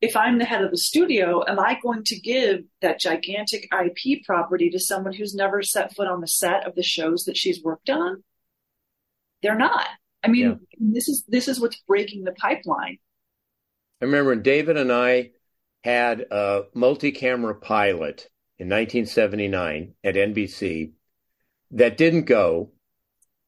if 0.00 0.16
I'm 0.16 0.38
the 0.38 0.44
head 0.44 0.62
of 0.62 0.70
the 0.70 0.78
studio, 0.78 1.42
am 1.46 1.58
I 1.58 1.78
going 1.82 2.04
to 2.04 2.20
give 2.20 2.60
that 2.82 3.00
gigantic 3.00 3.68
IP 3.72 4.24
property 4.24 4.70
to 4.70 4.78
someone 4.78 5.12
who's 5.12 5.34
never 5.34 5.62
set 5.62 5.94
foot 5.94 6.06
on 6.06 6.20
the 6.20 6.28
set 6.28 6.66
of 6.66 6.74
the 6.74 6.82
shows 6.82 7.24
that 7.24 7.36
she's 7.36 7.62
worked 7.62 7.90
on? 7.90 8.22
They're 9.42 9.56
not. 9.56 9.86
I 10.22 10.28
mean, 10.28 10.46
yeah. 10.46 10.54
this 10.80 11.08
is 11.08 11.24
this 11.28 11.48
is 11.48 11.60
what's 11.60 11.80
breaking 11.86 12.24
the 12.24 12.32
pipeline. 12.32 12.98
I 14.00 14.04
remember 14.04 14.36
David 14.36 14.76
and 14.76 14.92
I 14.92 15.30
had 15.82 16.26
a 16.30 16.64
multi-camera 16.74 17.56
pilot 17.56 18.28
in 18.58 18.68
1979 18.68 19.94
at 20.02 20.14
NBC 20.14 20.92
that 21.72 21.96
didn't 21.96 22.24
go, 22.24 22.72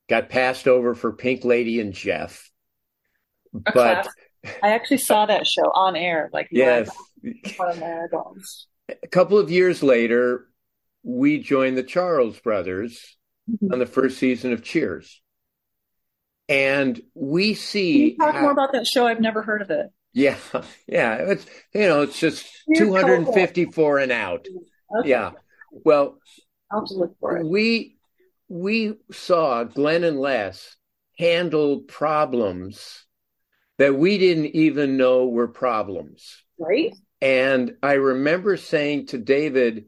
got 0.09 0.29
passed 0.29 0.69
over 0.69 0.95
for 0.95 1.13
Pink 1.13 1.45
Lady 1.45 1.81
and 1.81 1.93
Jeff. 1.93 2.51
But 3.53 4.09
I 4.63 4.71
actually 4.71 4.99
saw 4.99 5.27
that 5.27 5.47
show 5.47 5.71
on 5.75 5.97
air, 5.97 6.31
like 6.33 6.49
yes, 6.51 6.91
one 7.57 7.83
of. 7.83 8.43
A 9.03 9.09
couple 9.09 9.39
of 9.39 9.51
years 9.51 9.83
later, 9.83 10.47
we 11.03 11.39
joined 11.39 11.77
the 11.77 11.83
Charles 11.83 12.39
brothers 12.41 13.17
mm-hmm. 13.51 13.73
on 13.73 13.79
the 13.79 13.87
first 13.87 14.19
season 14.19 14.53
of 14.53 14.63
Cheers. 14.63 15.21
And 16.49 17.01
we 17.15 17.55
see. 17.55 17.93
Can 17.93 18.03
you 18.03 18.17
talk 18.17 18.35
how, 18.35 18.41
more 18.43 18.51
about 18.51 18.73
that 18.73 18.87
show? 18.87 19.07
I've 19.07 19.21
never 19.21 19.43
heard 19.43 19.63
of 19.63 19.71
it. 19.71 19.87
Yeah, 20.13 20.37
yeah. 20.87 21.15
It's 21.15 21.47
you 21.73 21.83
know, 21.83 22.03
it's 22.03 22.19
just 22.19 22.47
254 22.77 23.99
and 23.99 24.13
out. 24.13 24.47
Okay. 24.99 25.11
Yeah. 25.11 25.33
Well, 25.71 26.19
I'll 26.71 26.85
look 26.91 27.17
for 27.21 27.39
it. 27.39 27.47
We 27.47 27.97
we 28.49 28.95
saw 29.13 29.63
Glen 29.65 30.03
and 30.03 30.19
Les 30.19 30.77
handle 31.17 31.81
problems 31.81 33.07
that 33.81 33.97
we 33.97 34.19
didn't 34.19 34.55
even 34.55 34.99
know 34.99 35.27
were 35.27 35.49
problems. 35.49 36.45
Right. 36.59 36.95
And 37.23 37.77
I 37.83 37.95
remember 37.95 38.59
saying 38.59 39.07
to 39.07 39.17
David, 39.17 39.87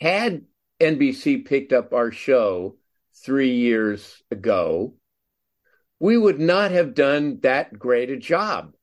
had 0.00 0.42
NBC 0.80 1.44
picked 1.44 1.72
up 1.72 1.92
our 1.92 2.12
show 2.12 2.76
three 3.24 3.56
years 3.56 4.22
ago, 4.30 4.94
we 5.98 6.16
would 6.16 6.38
not 6.38 6.70
have 6.70 6.94
done 6.94 7.40
that 7.42 7.76
great 7.76 8.10
a 8.10 8.16
job 8.16 8.74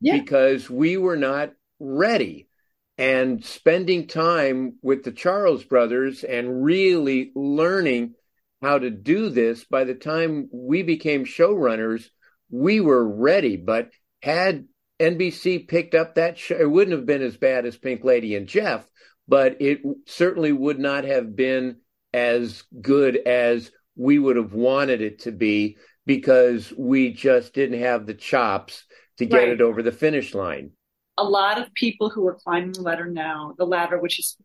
yeah. 0.00 0.16
because 0.18 0.70
we 0.70 0.96
were 0.96 1.18
not 1.18 1.52
ready 1.78 2.48
and 2.96 3.44
spending 3.44 4.06
time 4.06 4.78
with 4.80 5.04
the 5.04 5.12
Charles 5.12 5.64
brothers 5.64 6.24
and 6.24 6.64
really 6.64 7.30
learning 7.34 8.14
how 8.62 8.78
to 8.78 8.88
do 8.88 9.28
this. 9.28 9.64
By 9.66 9.84
the 9.84 9.94
time 9.94 10.48
we 10.50 10.82
became 10.82 11.26
showrunners, 11.26 12.08
we 12.52 12.80
were 12.80 13.04
ready. 13.04 13.56
But 13.56 13.90
had 14.22 14.66
NBC 15.00 15.66
picked 15.66 15.96
up 15.96 16.14
that 16.14 16.38
show, 16.38 16.56
it 16.56 16.70
wouldn't 16.70 16.96
have 16.96 17.06
been 17.06 17.22
as 17.22 17.36
bad 17.36 17.66
as 17.66 17.76
Pink 17.76 18.04
Lady 18.04 18.36
and 18.36 18.46
Jeff, 18.46 18.86
but 19.26 19.60
it 19.60 19.80
certainly 20.06 20.52
would 20.52 20.78
not 20.78 21.02
have 21.02 21.34
been 21.34 21.78
as 22.14 22.62
good 22.80 23.16
as 23.16 23.72
we 23.96 24.18
would 24.18 24.36
have 24.36 24.52
wanted 24.52 25.00
it 25.00 25.20
to 25.20 25.32
be 25.32 25.78
because 26.06 26.72
we 26.76 27.12
just 27.12 27.52
didn't 27.52 27.80
have 27.80 28.06
the 28.06 28.14
chops 28.14 28.84
to 29.18 29.26
get 29.26 29.38
right. 29.38 29.48
it 29.48 29.60
over 29.60 29.82
the 29.82 29.92
finish 29.92 30.34
line 30.34 30.70
a 31.18 31.24
lot 31.24 31.60
of 31.60 31.72
people 31.74 32.10
who 32.10 32.26
are 32.26 32.38
climbing 32.42 32.72
the 32.72 32.82
ladder 32.82 33.06
now, 33.06 33.54
the 33.58 33.66
ladder 33.66 33.98
which 33.98 34.18
is 34.18 34.36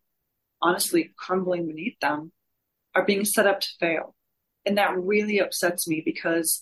honestly 0.62 1.14
crumbling 1.18 1.68
beneath 1.68 2.00
them, 2.00 2.32
are 2.96 3.06
being 3.06 3.26
set 3.26 3.48
up 3.48 3.62
to 3.62 3.68
fail. 3.80 4.16
And 4.66 4.78
that 4.78 4.98
really 4.98 5.40
upsets 5.40 5.88
me 5.88 6.02
because 6.04 6.62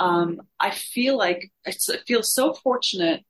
um, 0.00 0.40
I 0.58 0.70
feel 0.70 1.16
like 1.16 1.52
I 1.66 1.72
feel 2.06 2.22
so 2.22 2.54
fortunate 2.54 3.22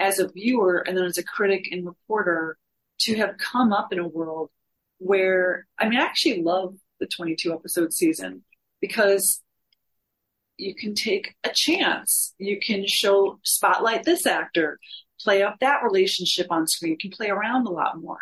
as 0.00 0.18
a 0.18 0.26
viewer 0.26 0.78
and 0.78 0.96
then 0.96 1.04
as 1.04 1.18
a 1.18 1.22
critic 1.22 1.68
and 1.70 1.84
reporter 1.86 2.56
to 3.00 3.16
have 3.16 3.36
come 3.36 3.72
up 3.72 3.92
in 3.92 3.98
a 3.98 4.08
world 4.08 4.50
where 4.98 5.66
I 5.78 5.88
mean 5.88 6.00
I 6.00 6.02
actually 6.02 6.42
love 6.42 6.76
the 6.98 7.06
22 7.06 7.52
episode 7.52 7.92
season 7.92 8.42
because 8.80 9.42
you 10.56 10.74
can 10.74 10.94
take 10.94 11.34
a 11.44 11.50
chance. 11.50 12.34
You 12.38 12.58
can 12.58 12.86
show 12.86 13.38
spotlight 13.42 14.04
this 14.04 14.24
actor, 14.24 14.78
play 15.20 15.42
up 15.42 15.56
that 15.60 15.82
relationship 15.82 16.46
on 16.50 16.66
screen. 16.66 16.92
You 16.92 16.98
can 16.98 17.10
play 17.10 17.28
around 17.28 17.66
a 17.66 17.70
lot 17.70 18.00
more. 18.00 18.20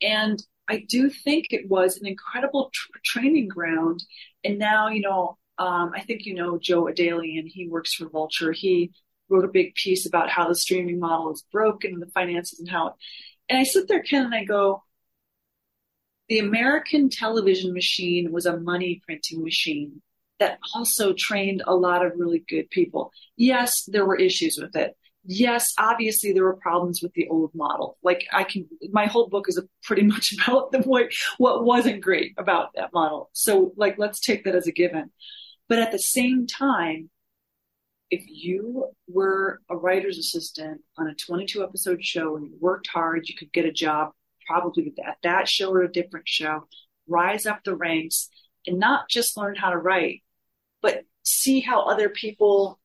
And 0.00 0.42
I 0.68 0.86
do 0.88 1.10
think 1.10 1.48
it 1.50 1.68
was 1.68 1.98
an 1.98 2.06
incredible 2.06 2.70
tr- 2.72 2.98
training 3.04 3.48
ground. 3.48 4.02
And 4.44 4.58
now, 4.58 4.88
you 4.88 5.02
know, 5.02 5.36
um, 5.58 5.92
I 5.94 6.00
think 6.02 6.24
you 6.24 6.34
know 6.34 6.58
Joe 6.58 6.84
Adalian. 6.84 7.46
He 7.46 7.68
works 7.68 7.94
for 7.94 8.08
Vulture. 8.08 8.52
He 8.52 8.92
wrote 9.28 9.44
a 9.44 9.48
big 9.48 9.74
piece 9.74 10.06
about 10.06 10.30
how 10.30 10.48
the 10.48 10.54
streaming 10.54 10.98
model 10.98 11.32
is 11.32 11.44
broken 11.52 11.92
and 11.92 12.02
the 12.02 12.10
finances 12.10 12.58
and 12.58 12.68
how. 12.68 12.88
It, 12.88 12.94
And 13.48 13.58
I 13.58 13.64
sit 13.64 13.88
there, 13.88 14.02
Ken, 14.02 14.24
and 14.24 14.34
I 14.34 14.44
go, 14.44 14.82
the 16.28 16.38
American 16.38 17.10
television 17.10 17.72
machine 17.72 18.32
was 18.32 18.46
a 18.46 18.58
money 18.58 19.02
printing 19.04 19.42
machine 19.42 20.02
that 20.40 20.58
also 20.74 21.14
trained 21.16 21.62
a 21.66 21.74
lot 21.74 22.04
of 22.04 22.12
really 22.16 22.44
good 22.48 22.68
people. 22.70 23.12
Yes, 23.36 23.84
there 23.86 24.06
were 24.06 24.16
issues 24.16 24.58
with 24.60 24.74
it. 24.74 24.96
Yes, 25.26 25.72
obviously 25.78 26.32
there 26.32 26.44
were 26.44 26.56
problems 26.56 27.00
with 27.02 27.12
the 27.14 27.28
old 27.28 27.50
model. 27.54 27.96
Like 28.02 28.26
I 28.32 28.44
can, 28.44 28.68
my 28.90 29.06
whole 29.06 29.28
book 29.28 29.48
is 29.48 29.60
pretty 29.82 30.02
much 30.14 30.34
about 30.34 30.72
the 30.72 30.80
what 30.80 31.10
what 31.38 31.64
wasn't 31.64 32.02
great 32.02 32.34
about 32.36 32.70
that 32.74 32.92
model. 32.92 33.30
So 33.32 33.72
like, 33.76 33.96
let's 33.98 34.20
take 34.20 34.44
that 34.44 34.54
as 34.54 34.66
a 34.66 34.72
given. 34.72 35.10
But 35.68 35.78
at 35.78 35.92
the 35.92 35.98
same 35.98 36.46
time, 36.46 37.10
if 38.10 38.24
you 38.28 38.86
were 39.08 39.60
a 39.70 39.76
writer's 39.76 40.18
assistant 40.18 40.82
on 40.98 41.08
a 41.08 41.14
22 41.14 41.64
episode 41.64 42.04
show 42.04 42.36
and 42.36 42.46
you 42.46 42.56
worked 42.60 42.88
hard, 42.88 43.28
you 43.28 43.34
could 43.36 43.52
get 43.52 43.64
a 43.64 43.72
job 43.72 44.12
probably 44.46 44.92
at 45.04 45.16
that 45.22 45.48
show 45.48 45.70
or 45.70 45.82
a 45.82 45.92
different 45.92 46.28
show, 46.28 46.68
rise 47.08 47.46
up 47.46 47.60
the 47.64 47.74
ranks 47.74 48.28
and 48.66 48.78
not 48.78 49.08
just 49.08 49.36
learn 49.36 49.54
how 49.54 49.70
to 49.70 49.78
write, 49.78 50.22
but 50.82 51.04
see 51.22 51.60
how 51.60 51.82
other 51.82 52.08
people, 52.08 52.78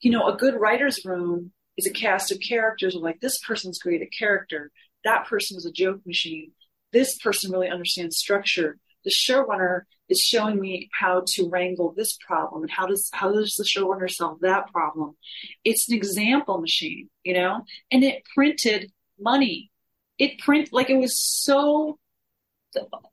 you 0.00 0.10
know, 0.10 0.26
a 0.26 0.36
good 0.36 0.54
writer's 0.54 1.04
room 1.04 1.52
is 1.76 1.86
a 1.86 1.92
cast 1.92 2.32
of 2.32 2.38
characters 2.40 2.94
like 2.94 3.20
this 3.20 3.38
person's 3.46 3.78
great 3.78 4.02
at 4.02 4.08
character, 4.16 4.70
that 5.04 5.26
person 5.26 5.56
is 5.56 5.66
a 5.66 5.72
joke 5.72 6.00
machine, 6.04 6.52
this 6.92 7.16
person 7.18 7.52
really 7.52 7.68
understands 7.68 8.16
structure. 8.16 8.78
The 9.06 9.12
showrunner 9.12 9.82
is 10.08 10.20
showing 10.20 10.60
me 10.60 10.90
how 10.92 11.22
to 11.26 11.48
wrangle 11.48 11.94
this 11.96 12.18
problem 12.26 12.62
and 12.62 12.70
how 12.70 12.86
does 12.86 13.08
how 13.12 13.32
does 13.32 13.54
the 13.54 13.62
showrunner 13.62 14.10
solve 14.10 14.40
that 14.40 14.72
problem. 14.72 15.16
It's 15.64 15.88
an 15.88 15.94
example 15.94 16.60
machine, 16.60 17.08
you 17.22 17.34
know, 17.34 17.64
and 17.92 18.02
it 18.02 18.24
printed 18.34 18.90
money. 19.18 19.70
It 20.18 20.40
print 20.40 20.72
like 20.72 20.90
it 20.90 20.96
was 20.96 21.16
so 21.16 22.00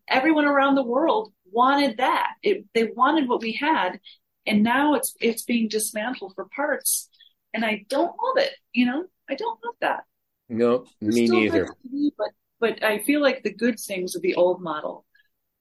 everyone 0.08 0.46
around 0.46 0.76
the 0.76 0.84
world 0.84 1.32
wanted 1.52 1.98
that. 1.98 2.32
It, 2.42 2.66
they 2.74 2.86
wanted 2.86 3.30
what 3.30 3.42
we 3.42 3.54
had, 3.54 4.00
and 4.48 4.64
now 4.64 4.96
it's 4.96 5.16
it's 5.22 5.44
being 5.44 5.68
dismantled 5.68 6.34
for 6.34 6.48
parts, 6.56 7.08
and 7.54 7.64
I 7.64 7.86
don't 7.88 8.16
love 8.24 8.38
it. 8.38 8.54
You 8.72 8.88
know, 8.88 9.06
I 9.30 9.36
don't 9.36 9.60
love 9.64 9.76
that. 9.82 10.06
No, 10.50 10.86
me 11.02 11.28
neither. 11.28 11.68
Me, 11.90 12.12
but 12.18 12.30
but 12.60 12.84
I 12.84 13.00
feel 13.00 13.22
like 13.22 13.44
the 13.44 13.54
good 13.54 13.80
things 13.80 14.16
of 14.16 14.22
the 14.22 14.36
old 14.36 14.62
model, 14.62 15.06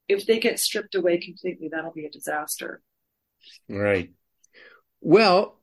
if 0.08 0.26
they 0.26 0.38
get 0.38 0.58
stripped 0.58 0.94
away 0.94 1.18
completely, 1.18 1.68
that'll 1.68 1.92
be 1.92 2.06
a 2.06 2.10
disaster. 2.10 2.82
Right. 3.68 4.12
Well, 5.00 5.58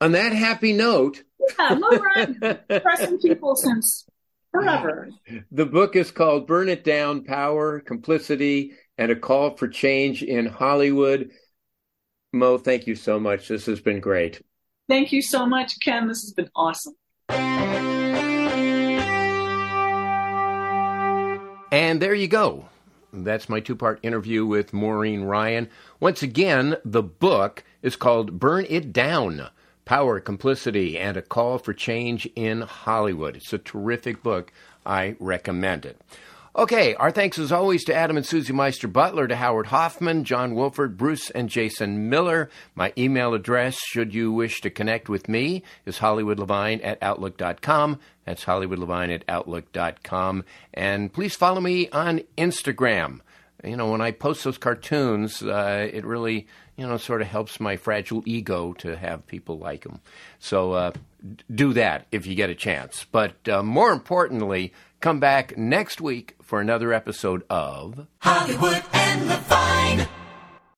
on 0.00 0.12
that 0.12 0.32
happy 0.32 0.72
note, 0.72 1.22
yeah, 1.58 1.74
Mo 1.74 1.88
Ryan, 1.88 2.58
pressing 2.82 3.18
people 3.18 3.54
since 3.56 4.06
forever. 4.50 5.10
The 5.50 5.66
book 5.66 5.96
is 5.96 6.10
called 6.10 6.46
Burn 6.46 6.68
It 6.68 6.84
Down 6.84 7.24
Power, 7.24 7.80
Complicity, 7.80 8.72
and 8.98 9.10
a 9.12 9.16
Call 9.16 9.56
for 9.56 9.68
Change 9.68 10.22
in 10.22 10.46
Hollywood. 10.46 11.30
Mo, 12.32 12.58
thank 12.58 12.86
you 12.86 12.94
so 12.94 13.20
much. 13.20 13.48
This 13.48 13.66
has 13.66 13.80
been 13.80 14.00
great. 14.00 14.42
Thank 14.88 15.12
you 15.12 15.22
so 15.22 15.46
much, 15.46 15.78
Ken. 15.80 16.08
This 16.08 16.22
has 16.22 16.32
been 16.32 16.50
awesome. 16.54 16.94
And 21.70 22.02
there 22.02 22.14
you 22.14 22.28
go. 22.28 22.66
That's 23.12 23.48
my 23.48 23.60
two 23.60 23.76
part 23.76 24.00
interview 24.02 24.46
with 24.46 24.72
Maureen 24.72 25.24
Ryan. 25.24 25.68
Once 26.00 26.22
again, 26.22 26.76
the 26.82 27.02
book 27.02 27.62
is 27.82 27.94
called 27.94 28.38
Burn 28.38 28.64
It 28.70 28.90
Down 28.90 29.48
Power, 29.84 30.18
Complicity, 30.18 30.98
and 30.98 31.18
a 31.18 31.22
Call 31.22 31.58
for 31.58 31.74
Change 31.74 32.26
in 32.34 32.62
Hollywood. 32.62 33.36
It's 33.36 33.52
a 33.52 33.58
terrific 33.58 34.22
book. 34.22 34.50
I 34.86 35.16
recommend 35.20 35.84
it. 35.84 36.00
Okay, 36.54 36.94
our 36.96 37.10
thanks 37.10 37.38
as 37.38 37.50
always 37.50 37.82
to 37.84 37.94
Adam 37.94 38.18
and 38.18 38.26
Susie 38.26 38.52
Meister 38.52 38.86
Butler, 38.86 39.26
to 39.26 39.36
Howard 39.36 39.68
Hoffman, 39.68 40.22
John 40.24 40.54
Wolford, 40.54 40.98
Bruce, 40.98 41.30
and 41.30 41.48
Jason 41.48 42.10
Miller. 42.10 42.50
My 42.74 42.92
email 42.98 43.32
address, 43.32 43.78
should 43.78 44.12
you 44.12 44.30
wish 44.30 44.60
to 44.60 44.68
connect 44.68 45.08
with 45.08 45.30
me, 45.30 45.62
is 45.86 46.00
hollywoodlevine 46.00 46.84
at 46.84 47.02
outlook.com. 47.02 48.00
That's 48.26 48.44
hollywoodlevine 48.44 49.14
at 49.14 49.24
outlook.com. 49.28 50.44
And 50.74 51.10
please 51.10 51.34
follow 51.34 51.62
me 51.62 51.88
on 51.88 52.20
Instagram. 52.36 53.20
You 53.64 53.78
know, 53.78 53.90
when 53.90 54.02
I 54.02 54.10
post 54.10 54.44
those 54.44 54.58
cartoons, 54.58 55.42
uh, 55.42 55.88
it 55.90 56.04
really 56.04 56.48
you 56.76 56.86
know, 56.86 56.96
sort 56.96 57.20
of 57.22 57.28
helps 57.28 57.60
my 57.60 57.76
fragile 57.76 58.22
ego 58.26 58.72
to 58.74 58.96
have 58.96 59.26
people 59.26 59.58
like 59.58 59.84
them. 59.84 60.00
So 60.38 60.72
uh, 60.72 60.92
do 61.54 61.72
that 61.74 62.06
if 62.10 62.26
you 62.26 62.34
get 62.34 62.50
a 62.50 62.54
chance. 62.54 63.06
But 63.10 63.48
uh, 63.48 63.62
more 63.62 63.92
importantly, 63.92 64.72
come 65.02 65.18
back 65.18 65.58
next 65.58 66.00
week 66.00 66.36
for 66.40 66.60
another 66.60 66.92
episode 66.92 67.42
of 67.50 68.06
Hollywood 68.20 68.82
and 68.92 69.28
Levine. 69.28 70.08